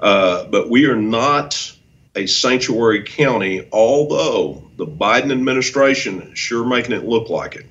[0.00, 1.72] Uh, but we are not
[2.16, 7.66] a sanctuary county, although the Biden administration is sure making it look like it.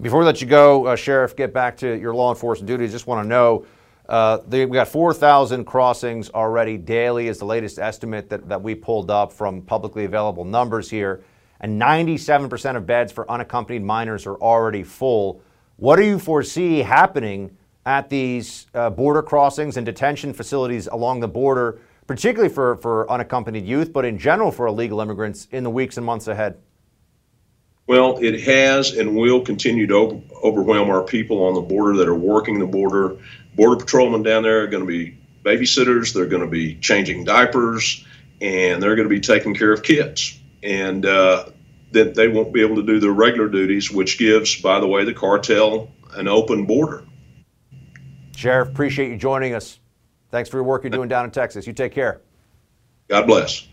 [0.00, 2.90] Before we let you go, uh, Sheriff, get back to your law enforcement duties.
[2.90, 3.66] Just want to know
[4.08, 9.10] uh, we got 4,000 crossings already daily, is the latest estimate that, that we pulled
[9.10, 11.22] up from publicly available numbers here.
[11.60, 15.40] And 97% of beds for unaccompanied minors are already full.
[15.76, 21.28] What do you foresee happening at these uh, border crossings and detention facilities along the
[21.28, 25.96] border particularly for, for unaccompanied youth, but in general for illegal immigrants in the weeks
[25.96, 26.58] and months ahead?
[27.86, 32.14] Well, it has and will continue to overwhelm our people on the border that are
[32.14, 33.18] working the border.
[33.54, 38.04] Border patrolmen down there are going to be babysitters, they're going to be changing diapers,
[38.40, 40.38] and they're going to be taking care of kids.
[40.62, 41.46] And uh,
[41.92, 45.04] that they won't be able to do their regular duties, which gives, by the way,
[45.04, 47.04] the cartel an open border.
[48.36, 49.78] Sheriff, appreciate you joining us.
[50.30, 51.66] Thanks for your work you're doing down in Texas.
[51.66, 52.20] You take care.
[53.08, 53.68] God bless.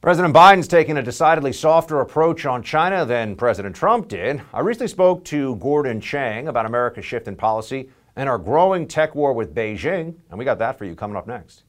[0.00, 4.42] President Biden's taking a decidedly softer approach on China than President Trump did.
[4.52, 9.14] I recently spoke to Gordon Chang about America's shift in policy and our growing tech
[9.14, 11.64] war with Beijing, and we got that for you coming up next.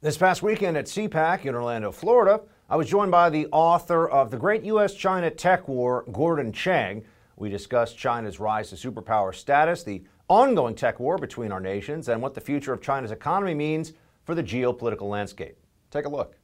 [0.00, 4.30] This past weekend at CPAC in Orlando, Florida, I was joined by the author of
[4.30, 4.94] The Great U.S.
[4.94, 7.04] China Tech War, Gordon Chang.
[7.36, 12.22] We discussed China's rise to superpower status, the ongoing tech war between our nations, and
[12.22, 15.56] what the future of China's economy means for the geopolitical landscape.
[15.90, 16.37] Take a look.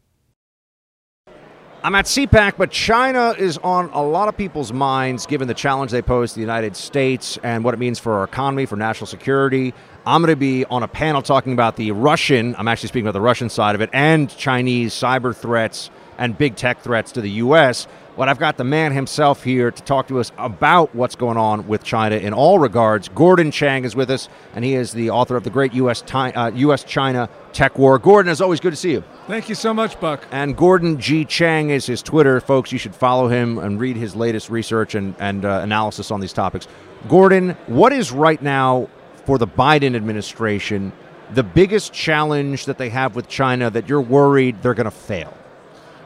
[1.84, 5.90] I'm at CPAC, but China is on a lot of people's minds given the challenge
[5.90, 9.06] they pose to the United States and what it means for our economy, for national
[9.06, 9.74] security.
[10.06, 13.12] I'm going to be on a panel talking about the Russian, I'm actually speaking about
[13.12, 17.32] the Russian side of it, and Chinese cyber threats and big tech threats to the
[17.32, 17.86] U.S.
[18.16, 21.66] But I've got the man himself here to talk to us about what's going on
[21.66, 23.08] with China in all regards.
[23.08, 26.04] Gordon Chang is with us, and he is the author of the great U.S.
[26.12, 26.84] uh, U.S.
[26.84, 27.98] China Tech War.
[27.98, 29.02] Gordon, it's always good to see you.
[29.26, 30.24] Thank you so much, Buck.
[30.30, 31.24] And Gordon G.
[31.24, 32.40] Chang is his Twitter.
[32.40, 36.20] Folks, you should follow him and read his latest research and, and uh, analysis on
[36.20, 36.68] these topics.
[37.08, 38.88] Gordon, what is right now
[39.26, 40.92] for the Biden administration
[41.32, 45.36] the biggest challenge that they have with China that you're worried they're going to fail?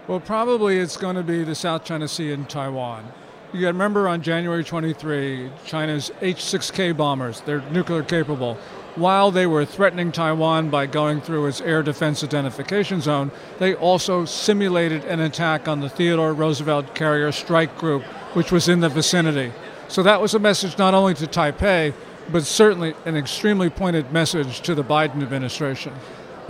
[0.09, 3.05] Well, probably it's going to be the South China Sea and Taiwan.
[3.53, 8.55] You got to remember on January 23, China's H-6K bombers, they're nuclear capable.
[8.95, 14.25] While they were threatening Taiwan by going through its air defense identification zone, they also
[14.25, 19.53] simulated an attack on the Theodore Roosevelt Carrier Strike Group, which was in the vicinity.
[19.89, 21.93] So that was a message not only to Taipei,
[22.33, 25.93] but certainly an extremely pointed message to the Biden administration.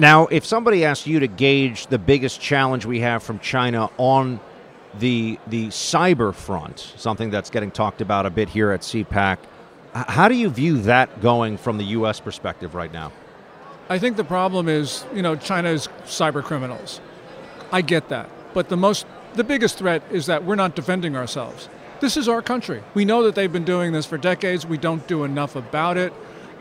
[0.00, 4.38] Now, if somebody asks you to gauge the biggest challenge we have from China on
[4.98, 9.38] the the cyber front, something that's getting talked about a bit here at CPAC,
[9.92, 12.20] how do you view that going from the U.S.
[12.20, 13.12] perspective right now?
[13.88, 17.00] I think the problem is, you know, China's cyber criminals.
[17.72, 21.68] I get that, but the most, the biggest threat is that we're not defending ourselves.
[22.00, 22.82] This is our country.
[22.94, 24.64] We know that they've been doing this for decades.
[24.64, 26.12] We don't do enough about it.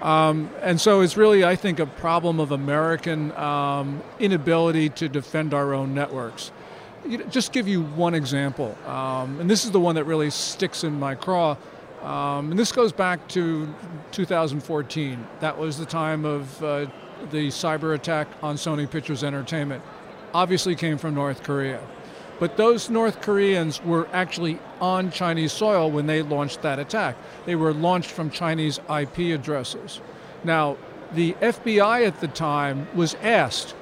[0.02, 5.54] Um, and so it's really, I think, a problem of American um, inability to defend
[5.54, 6.52] our own networks.
[7.06, 10.30] You know, just give you one example, um, and this is the one that really
[10.30, 11.58] sticks in my craw.
[12.04, 13.74] Um, and this goes back to
[14.12, 15.28] 2014.
[15.40, 16.86] That was the time of uh,
[17.32, 19.84] the cyber attack on Sony Pictures Entertainment.
[20.34, 21.82] Obviously came from North Korea.
[22.40, 27.16] But those North Koreans were actually on Chinese soil when they launched that attack.
[27.46, 30.02] They were launched from Chinese IP addresses.
[30.44, 30.78] Now,
[31.14, 33.76] the FBI at the time was asked,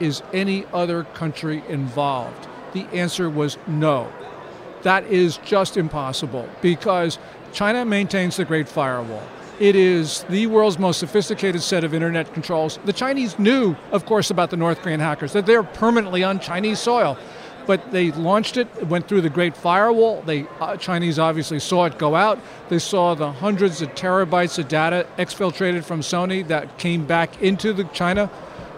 [0.00, 2.48] is any other country involved?
[2.72, 4.10] The answer was no.
[4.82, 7.18] That is just impossible because
[7.52, 9.22] China maintains the Great Firewall.
[9.58, 12.78] It is the world's most sophisticated set of internet controls.
[12.84, 16.78] The Chinese knew, of course, about the North Korean hackers, that they're permanently on Chinese
[16.78, 17.18] soil.
[17.68, 20.22] But they launched it, it went through the Great Firewall.
[20.22, 22.40] The uh, Chinese obviously saw it go out.
[22.70, 27.74] They saw the hundreds of terabytes of data exfiltrated from Sony that came back into
[27.74, 28.30] the China.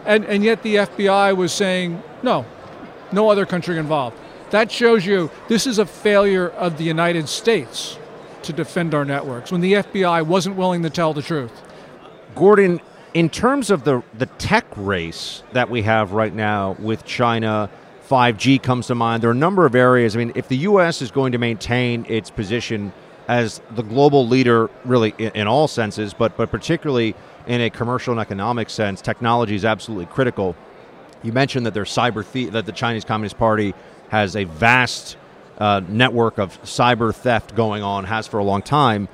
[0.05, 2.44] And, and yet the FBI was saying, no,
[3.12, 4.16] no other country involved.
[4.50, 7.96] That shows you this is a failure of the United States
[8.42, 11.53] to defend our networks when the FBI wasn't willing to tell the truth.
[12.35, 12.81] Gordon,
[13.14, 17.70] in terms of the, the tech race that we have right now with China,
[18.11, 19.23] 5G comes to mind.
[19.23, 20.16] There are a number of areas.
[20.16, 21.01] I mean, if the U.S.
[21.01, 22.92] is going to maintain its position
[23.29, 27.14] as the global leader, really in, in all senses, but, but particularly
[27.46, 30.57] in a commercial and economic sense, technology is absolutely critical.
[31.23, 33.75] You mentioned that there's cyber the- that the Chinese Communist Party
[34.09, 35.16] has a vast
[35.59, 39.07] uh, network of cyber theft going on, has for a long time.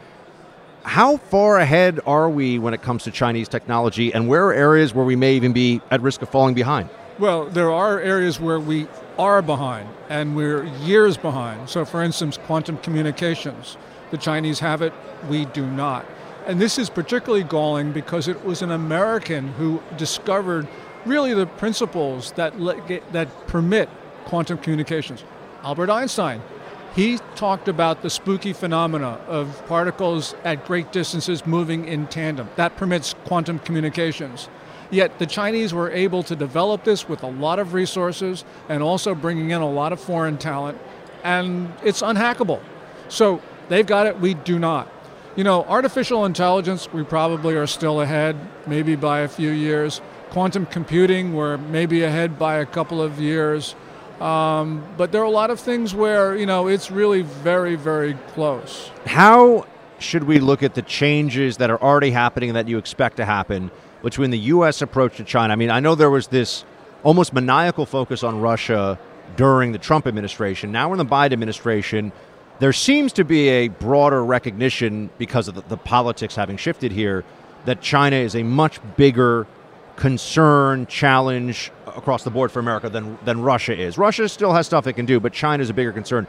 [0.85, 4.95] How far ahead are we when it comes to Chinese technology, and where are areas
[4.95, 6.89] where we may even be at risk of falling behind?
[7.19, 11.71] Well, there are areas where we are behind, and we're years behind.
[11.71, 13.79] So, for instance, quantum communications.
[14.11, 14.93] The Chinese have it,
[15.31, 16.05] we do not.
[16.47, 20.69] And this is particularly galling because it was an American who discovered
[21.07, 22.53] really the principles that,
[23.13, 23.89] that permit
[24.27, 25.25] quantum communications.
[25.63, 26.43] Albert Einstein.
[26.95, 32.49] He talked about the spooky phenomena of particles at great distances moving in tandem.
[32.57, 34.49] That permits quantum communications.
[34.91, 39.15] Yet the Chinese were able to develop this with a lot of resources and also
[39.15, 40.79] bringing in a lot of foreign talent,
[41.25, 42.61] and it's unhackable.
[43.09, 44.93] So they've got it, we do not.
[45.35, 50.01] You know, artificial intelligence, we probably are still ahead, maybe by a few years.
[50.31, 53.75] Quantum computing, we're maybe ahead by a couple of years.
[54.21, 58.15] Um, but there are a lot of things where, you know, it's really very, very
[58.29, 58.91] close.
[59.05, 59.67] How
[59.99, 63.71] should we look at the changes that are already happening that you expect to happen
[64.03, 64.83] between the U.S.
[64.83, 65.53] approach to China?
[65.53, 66.65] I mean, I know there was this
[67.03, 68.99] almost maniacal focus on Russia
[69.37, 70.73] during the Trump administration.
[70.73, 72.13] Now, in the Biden administration,
[72.59, 77.25] there seems to be a broader recognition because of the, the politics having shifted here
[77.65, 79.47] that China is a much bigger
[79.97, 83.99] concern, challenge across the board for America than, than Russia is.
[83.99, 86.27] Russia still has stuff it can do, but China is a bigger concern.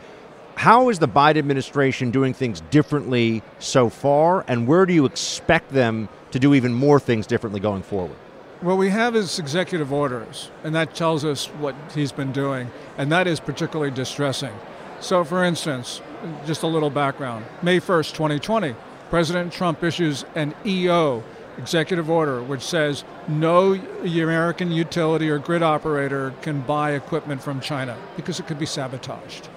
[0.55, 5.71] How is the Biden administration doing things differently so far, and where do you expect
[5.71, 8.17] them to do even more things differently going forward?
[8.61, 13.11] What we have is executive orders, and that tells us what he's been doing, and
[13.11, 14.53] that is particularly distressing.
[14.99, 16.01] So, for instance,
[16.47, 18.75] just a little background May 1st, 2020,
[19.09, 21.23] President Trump issues an EO
[21.57, 27.97] executive order which says no American utility or grid operator can buy equipment from China
[28.15, 29.47] because it could be sabotaged.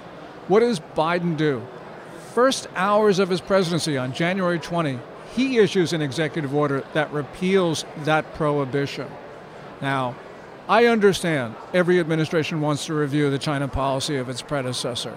[0.49, 1.62] What does Biden do?
[2.35, 4.99] First hours of his presidency on January 20,
[5.49, 9.09] he issues an executive order that repeals that prohibition.
[9.80, 10.14] Now,
[10.68, 15.16] I understand every administration wants to review the China policy of its predecessor,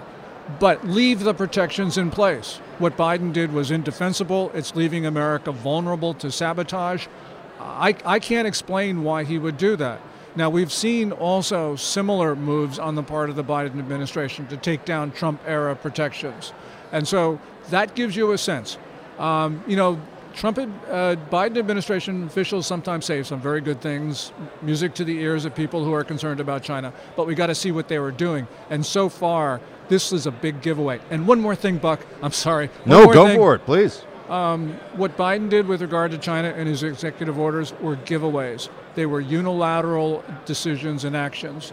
[0.58, 2.60] but leave the protections in place.
[2.78, 4.50] What Biden did was indefensible.
[4.54, 7.06] It's leaving America vulnerable to sabotage.
[7.60, 10.00] I, I can't explain why he would do that.
[10.36, 14.84] Now, we've seen also similar moves on the part of the Biden administration to take
[14.84, 16.52] down Trump era protections.
[16.90, 17.38] And so
[17.70, 18.76] that gives you a sense.
[19.18, 20.00] Um, you know,
[20.34, 24.32] Trump, uh, Biden administration officials sometimes say some very good things,
[24.62, 27.54] music to the ears of people who are concerned about China, but we got to
[27.54, 28.46] see what they were doing.
[28.68, 30.98] And so far, This is a big giveaway.
[31.10, 32.00] And one more thing, Buck.
[32.22, 32.70] I'm sorry.
[32.86, 33.36] No, go thing.
[33.36, 34.02] for it, please.
[34.28, 38.70] Um, what Biden did with regard to China and his executive orders were giveaways.
[38.94, 41.72] They were unilateral decisions and actions.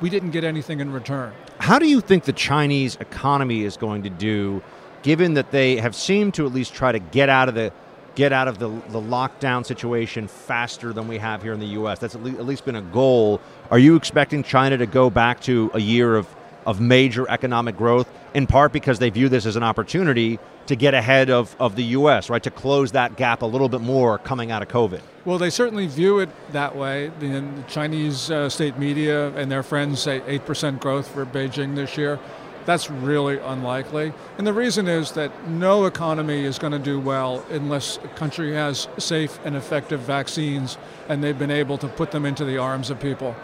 [0.00, 1.34] We didn't get anything in return.
[1.58, 4.62] How do you think the Chinese economy is going to do,
[5.02, 7.72] given that they have seemed to at least try to get out of the
[8.14, 11.98] get out of the, the lockdown situation faster than we have here in the U.S.
[11.98, 13.40] That's at least, at least been a goal.
[13.70, 16.28] Are you expecting China to go back to a year of,
[16.66, 20.94] of major economic growth, in part because they view this as an opportunity to get
[20.94, 24.50] ahead of, of the U.S., right, to close that gap a little bit more coming
[24.50, 25.00] out of COVID?
[25.24, 27.10] Well, they certainly view it that way.
[27.18, 31.96] The, the Chinese uh, state media and their friends say 8% growth for Beijing this
[31.96, 32.18] year.
[32.66, 34.12] That's really unlikely.
[34.38, 38.54] And the reason is that no economy is going to do well unless a country
[38.54, 42.90] has safe and effective vaccines and they've been able to put them into the arms
[42.90, 43.36] of people.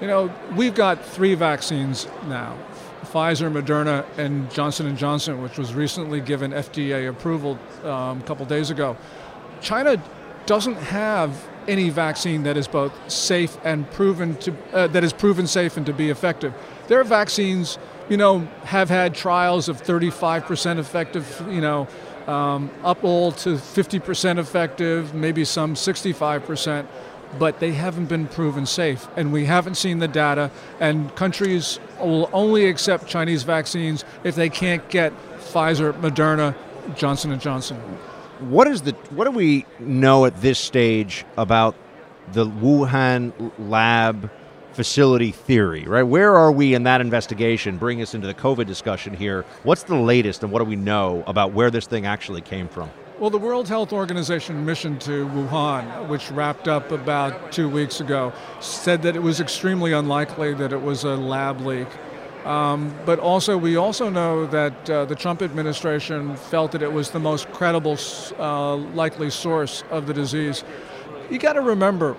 [0.00, 2.58] You know, we've got three vaccines now.
[3.02, 8.44] Pfizer, Moderna, and Johnson & Johnson, which was recently given FDA approval um, a couple
[8.44, 8.96] days ago.
[9.60, 10.02] China
[10.46, 15.46] doesn't have any vaccine that is both safe and proven to uh, that is proven
[15.46, 16.52] safe and to be effective.
[16.88, 17.78] Their vaccines,
[18.08, 21.88] you know, have had trials of 35% effective, you know,
[22.26, 26.86] um, up all to 50% effective, maybe some 65%,
[27.38, 30.50] but they haven't been proven safe, and we haven't seen the data.
[30.80, 36.54] And countries will only accept Chinese vaccines if they can't get Pfizer, Moderna,
[36.96, 37.76] Johnson Johnson.
[38.40, 41.74] What is the what do we know at this stage about
[42.32, 44.30] the Wuhan lab
[44.74, 46.02] facility theory, right?
[46.02, 47.78] Where are we in that investigation?
[47.78, 49.44] Bring us into the COVID discussion here.
[49.62, 52.90] What's the latest and what do we know about where this thing actually came from?
[53.18, 58.32] Well, the World Health Organization mission to Wuhan, which wrapped up about two weeks ago,
[58.60, 61.86] said that it was extremely unlikely that it was a lab leak.
[62.44, 67.12] Um, but also, we also know that uh, the Trump administration felt that it was
[67.12, 67.96] the most credible,
[68.38, 70.64] uh, likely source of the disease.
[71.30, 72.16] You got to remember,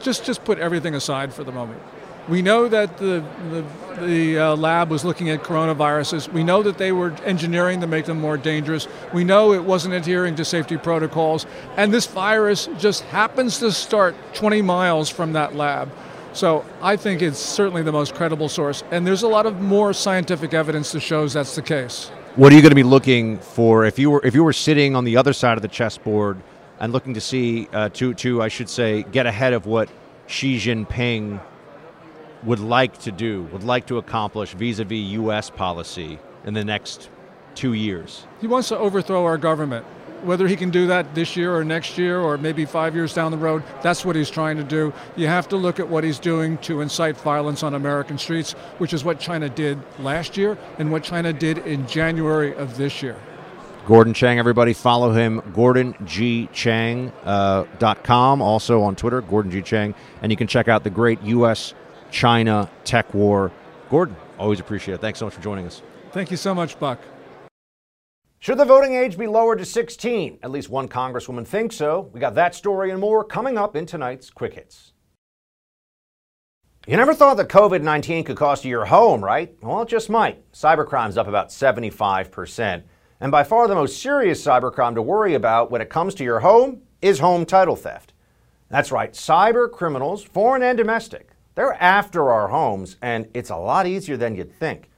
[0.00, 1.80] just just put everything aside for the moment.
[2.28, 3.64] We know that the the,
[4.04, 6.32] the uh, lab was looking at coronaviruses.
[6.32, 8.88] We know that they were engineering to make them more dangerous.
[9.12, 14.16] We know it wasn't adhering to safety protocols, and this virus just happens to start
[14.34, 15.90] 20 miles from that lab.
[16.32, 19.92] So I think it's certainly the most credible source, and there's a lot of more
[19.94, 22.10] scientific evidence that shows that's the case.
[22.34, 24.94] What are you going to be looking for if you were if you were sitting
[24.94, 26.42] on the other side of the chessboard
[26.80, 29.88] and looking to see uh, to to I should say get ahead of what
[30.26, 31.40] Xi Jinping
[32.44, 35.50] would like to do, would like to accomplish vis-a-vis U.S.
[35.50, 37.08] policy in the next
[37.54, 38.26] two years?
[38.40, 39.84] He wants to overthrow our government.
[40.22, 43.30] Whether he can do that this year or next year or maybe five years down
[43.30, 44.92] the road, that's what he's trying to do.
[45.14, 48.92] You have to look at what he's doing to incite violence on American streets, which
[48.92, 53.16] is what China did last year and what China did in January of this year.
[53.86, 59.62] Gordon Chang, everybody follow him, gordongchang.com, uh, dot com, also on Twitter, Gordon G.
[59.62, 61.72] Chang, and you can check out the great U.S.
[62.10, 63.52] China tech war.
[63.88, 65.00] Gordon, always appreciate it.
[65.00, 65.82] Thanks so much for joining us.
[66.10, 66.98] Thank you so much, Buck.
[68.40, 70.40] Should the voting age be lowered to 16?
[70.42, 72.10] At least one congresswoman thinks so.
[72.12, 74.94] We got that story and more coming up in tonight's Quick Hits.
[76.88, 79.56] You never thought that COVID 19 could cost you your home, right?
[79.62, 80.50] Well, it just might.
[80.52, 82.82] Cybercrime's up about 75%.
[83.20, 86.40] And by far the most serious cybercrime to worry about when it comes to your
[86.40, 88.12] home is home title theft.
[88.68, 93.86] That's right, cyber criminals, foreign and domestic, they're after our homes, and it's a lot
[93.86, 94.90] easier than you'd think.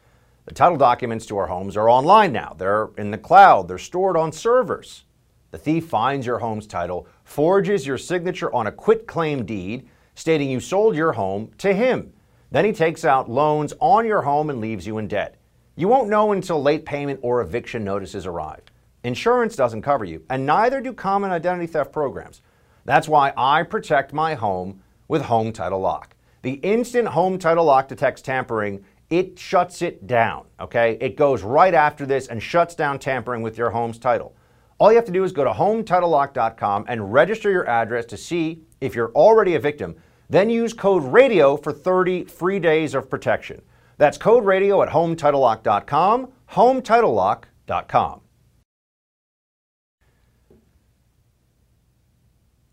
[0.45, 2.57] The title documents to our homes are online now.
[2.59, 5.05] They're in the cloud, they're stored on servers.
[5.53, 10.51] The thief finds your home's title, forges your signature on a quit claim deed stating
[10.51, 12.13] you sold your home to him.
[12.51, 15.37] Then he takes out loans on your home and leaves you in debt.
[15.79, 18.63] You won't know until late payment or eviction notices arrive.
[19.05, 22.43] Insurance doesn't cover you, and neither do common identity theft programs.
[22.85, 26.17] That's why I protect my home with Home Title Lock.
[26.43, 30.99] The instant Home Title Lock detects tampering, it shuts it down, okay?
[31.01, 34.35] It goes right after this and shuts down tampering with your home's title.
[34.79, 38.63] All you have to do is go to HometitleLock.com and register your address to see
[38.81, 39.95] if you're already a victim.
[40.29, 43.63] Then use code RADIO for 30 free days of protection.
[43.99, 48.21] That's code radio at HometitleLock.com, HometitleLock.com.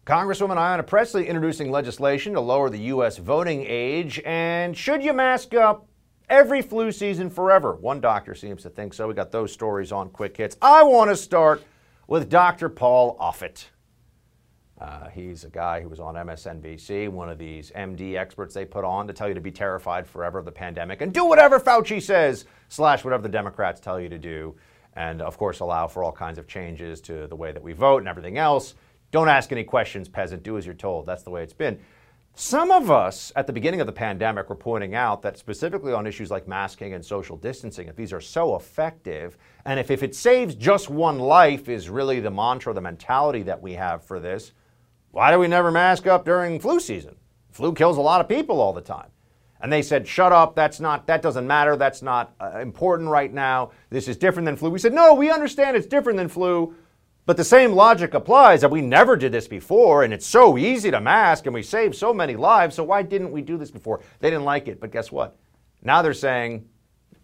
[0.06, 3.18] Congresswoman Ayanna Pressley introducing legislation to lower the U.S.
[3.18, 4.22] voting age.
[4.24, 5.88] And should you mask up
[6.30, 7.74] every flu season forever?
[7.74, 9.08] One doctor seems to think so.
[9.08, 10.58] We got those stories on Quick Hits.
[10.62, 11.64] I want to start
[12.08, 12.70] with Dr.
[12.70, 13.66] Paul Offit.
[14.80, 18.84] Uh, he's a guy who was on MSNBC, one of these MD experts they put
[18.84, 22.02] on to tell you to be terrified forever of the pandemic and do whatever Fauci
[22.02, 24.56] says, slash whatever the Democrats tell you to do.
[24.94, 28.00] And of course, allow for all kinds of changes to the way that we vote
[28.00, 28.76] and everything else.
[29.12, 30.44] Don't ask any questions, peasant.
[30.44, 31.06] Do as you're told.
[31.06, 31.80] That's the way it's been.
[32.38, 36.06] Some of us at the beginning of the pandemic were pointing out that specifically on
[36.06, 40.14] issues like masking and social distancing, if these are so effective, and if, if it
[40.14, 44.52] saves just one life is really the mantra, the mentality that we have for this,
[45.16, 47.16] why do we never mask up during flu season?
[47.50, 49.08] Flu kills a lot of people all the time.
[49.62, 53.34] And they said, shut up, that's not, that doesn't matter, that's not uh, important right
[53.34, 54.70] now, this is different than flu.
[54.70, 56.76] We said, no, we understand it's different than flu,
[57.26, 60.92] but the same logic applies that we never did this before, and it's so easy
[60.92, 64.02] to mask, and we save so many lives, so why didn't we do this before?
[64.20, 65.38] They didn't like it, but guess what?
[65.82, 66.68] Now they're saying,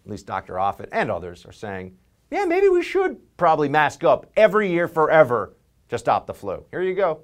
[0.06, 0.54] at least Dr.
[0.54, 1.98] Offit and others are saying,
[2.30, 5.56] yeah, maybe we should probably mask up every year forever
[5.90, 6.64] to stop the flu.
[6.70, 7.20] Here you go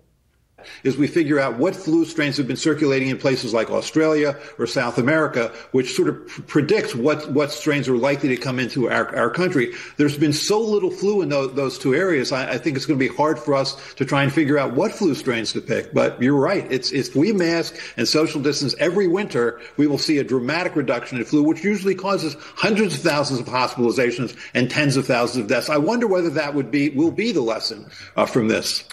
[0.83, 4.67] is we figure out what flu strains have been circulating in places like Australia or
[4.67, 8.91] South America, which sort of pr- predicts what, what strains are likely to come into
[8.91, 9.73] our, our country.
[9.97, 12.99] There's been so little flu in those, those two areas, I, I think it's going
[12.99, 15.95] to be hard for us to try and figure out what flu strains to pick.
[15.95, 16.67] But you're right.
[16.71, 21.19] It's, if we mask and social distance every winter, we will see a dramatic reduction
[21.19, 25.49] in flu, which usually causes hundreds of thousands of hospitalizations and tens of thousands of
[25.49, 25.71] deaths.
[25.71, 28.85] I wonder whether that would be, will be the lesson uh, from this.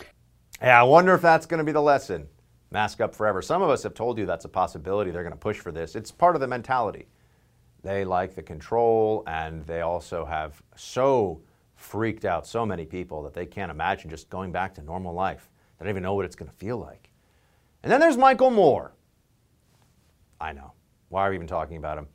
[0.65, 2.27] Yeah, I wonder if that's going to be the lesson.
[2.71, 3.43] Mask up forever.
[3.43, 5.11] Some of us have told you that's a possibility.
[5.11, 5.95] They're going to push for this.
[5.95, 7.05] It's part of the mentality.
[7.83, 11.39] They like the control, and they also have so
[11.75, 15.51] freaked out so many people that they can't imagine just going back to normal life.
[15.77, 17.11] They don't even know what it's going to feel like.
[17.83, 18.95] And then there's Michael Moore.
[20.41, 20.73] I know.
[21.09, 22.07] Why are we even talking about him?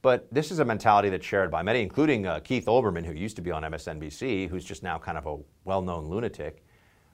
[0.00, 3.36] But this is a mentality that's shared by many, including uh, Keith Olbermann, who used
[3.36, 6.64] to be on MSNBC, who's just now kind of a well known lunatic.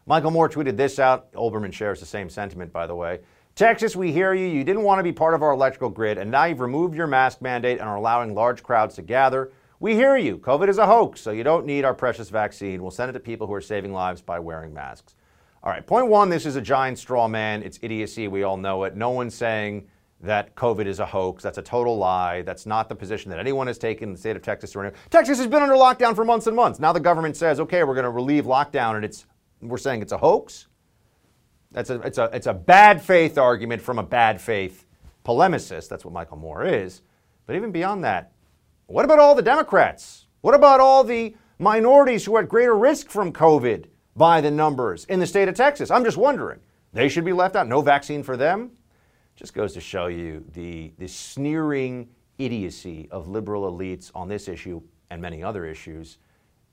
[0.07, 1.33] Michael Moore tweeted this out.
[1.33, 3.21] Olbermann shares the same sentiment, by the way.
[3.55, 4.47] Texas, we hear you.
[4.47, 7.07] You didn't want to be part of our electrical grid, and now you've removed your
[7.07, 9.53] mask mandate and are allowing large crowds to gather.
[9.81, 10.39] We hear you.
[10.39, 12.83] COVID is a hoax, so you don't need our precious vaccine.
[12.83, 15.15] We'll send it to people who are saving lives by wearing masks.
[15.63, 17.63] All right, point one this is a giant straw man.
[17.63, 18.29] It's idiocy.
[18.29, 18.97] We all know it.
[18.97, 19.87] No one's saying
[20.21, 21.43] that COVID is a hoax.
[21.43, 22.43] That's a total lie.
[22.43, 24.99] That's not the position that anyone has taken in the state of Texas or anywhere.
[25.11, 26.81] Texas has been under lockdown for months and months.
[26.81, 29.27] Now the government says, okay, we're going to relieve lockdown, and it's
[29.65, 30.69] we're saying it's a hoax.
[31.73, 34.87] That's a, it's, a, it's a bad faith argument from a bad faith
[35.25, 35.89] polemicist.
[35.89, 37.03] That's what Michael Moore is.
[37.47, 38.33] But even beyond that,
[38.87, 40.27] what about all the Democrats?
[40.43, 45.05] What about all the minorities who are at greater risk from COVID by the numbers
[45.07, 45.91] in the state of Texas?
[45.91, 46.61] I'm just wondering.
[46.93, 47.67] They should be left out.
[47.67, 48.71] No vaccine for them?
[49.35, 52.09] Just goes to show you the, the sneering
[52.39, 56.19] idiocy of liberal elites on this issue and many other issues.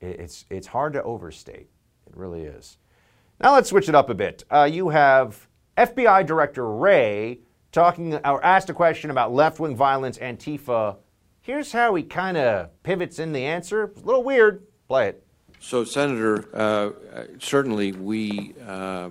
[0.00, 1.68] It's, it's hard to overstate.
[2.06, 2.78] It really is.
[3.42, 4.44] Now let's switch it up a bit.
[4.48, 7.40] Uh, you have FBI Director Wray
[7.72, 10.98] talking or asked a question about left wing violence, Antifa.
[11.40, 13.84] Here's how he kind of pivots in the answer.
[13.84, 14.64] It's a little weird.
[14.86, 15.26] Play it.
[15.58, 19.10] So, Senator, uh, certainly we uh,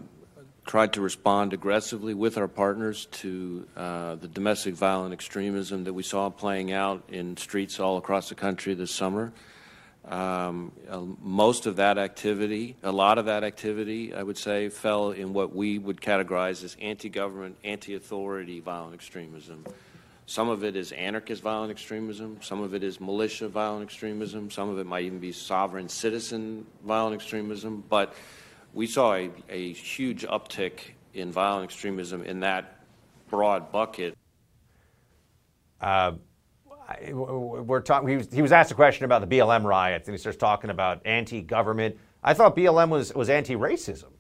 [0.66, 6.04] tried to respond aggressively with our partners to uh, the domestic violent extremism that we
[6.04, 9.34] saw playing out in streets all across the country this summer.
[10.06, 15.12] Um, uh, most of that activity, a lot of that activity, I would say, fell
[15.12, 19.64] in what we would categorize as anti government, anti authority violent extremism.
[20.26, 24.70] Some of it is anarchist violent extremism, some of it is militia violent extremism, some
[24.70, 27.84] of it might even be sovereign citizen violent extremism.
[27.88, 28.16] But
[28.74, 32.80] we saw a, a huge uptick in violent extremism in that
[33.30, 34.18] broad bucket.
[35.80, 36.14] Uh,
[37.12, 38.10] we're talking.
[38.10, 40.70] He was, he was asked a question about the BLM riots, and he starts talking
[40.70, 41.98] about anti-government.
[42.24, 44.12] I thought BLM was was anti-racism,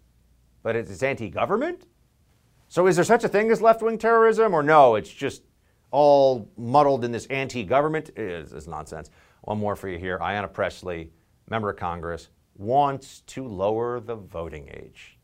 [0.63, 1.85] but it's anti-government.
[2.67, 4.95] So is there such a thing as left-wing terrorism, or no?
[4.95, 5.43] It's just
[5.91, 8.11] all muddled in this anti-government.
[8.15, 9.09] Is is nonsense.
[9.41, 10.19] One more for you here.
[10.19, 11.11] Ayanna Pressley,
[11.49, 15.17] member of Congress, wants to lower the voting age.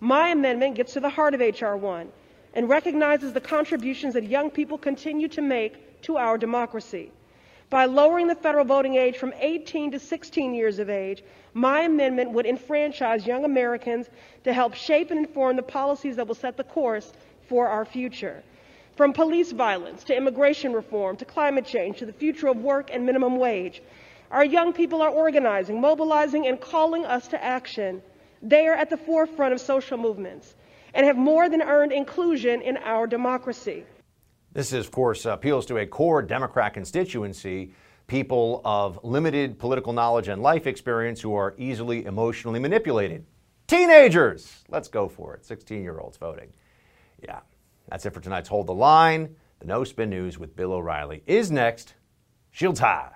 [0.00, 1.76] My amendment gets to the heart of H.R.
[1.76, 2.08] 1
[2.54, 7.10] and recognizes the contributions that young people continue to make to our democracy.
[7.70, 11.22] By lowering the federal voting age from 18 to 16 years of age,
[11.52, 14.08] my amendment would enfranchise young Americans
[14.44, 17.12] to help shape and inform the policies that will set the course
[17.48, 18.42] for our future.
[18.96, 23.04] From police violence to immigration reform to climate change to the future of work and
[23.04, 23.82] minimum wage,
[24.30, 28.02] our young people are organizing, mobilizing, and calling us to action.
[28.42, 30.54] They are at the forefront of social movements
[30.94, 33.84] and have more than earned inclusion in our democracy.
[34.58, 37.70] This, is, of course, appeals to a core Democrat constituency,
[38.08, 43.24] people of limited political knowledge and life experience who are easily emotionally manipulated.
[43.68, 45.44] Teenagers, let's go for it.
[45.44, 46.52] 16 year olds voting.
[47.22, 47.38] Yeah,
[47.88, 49.36] that's it for tonight's Hold the Line.
[49.60, 51.94] The No Spin News with Bill O'Reilly is next.
[52.50, 53.12] Shields high.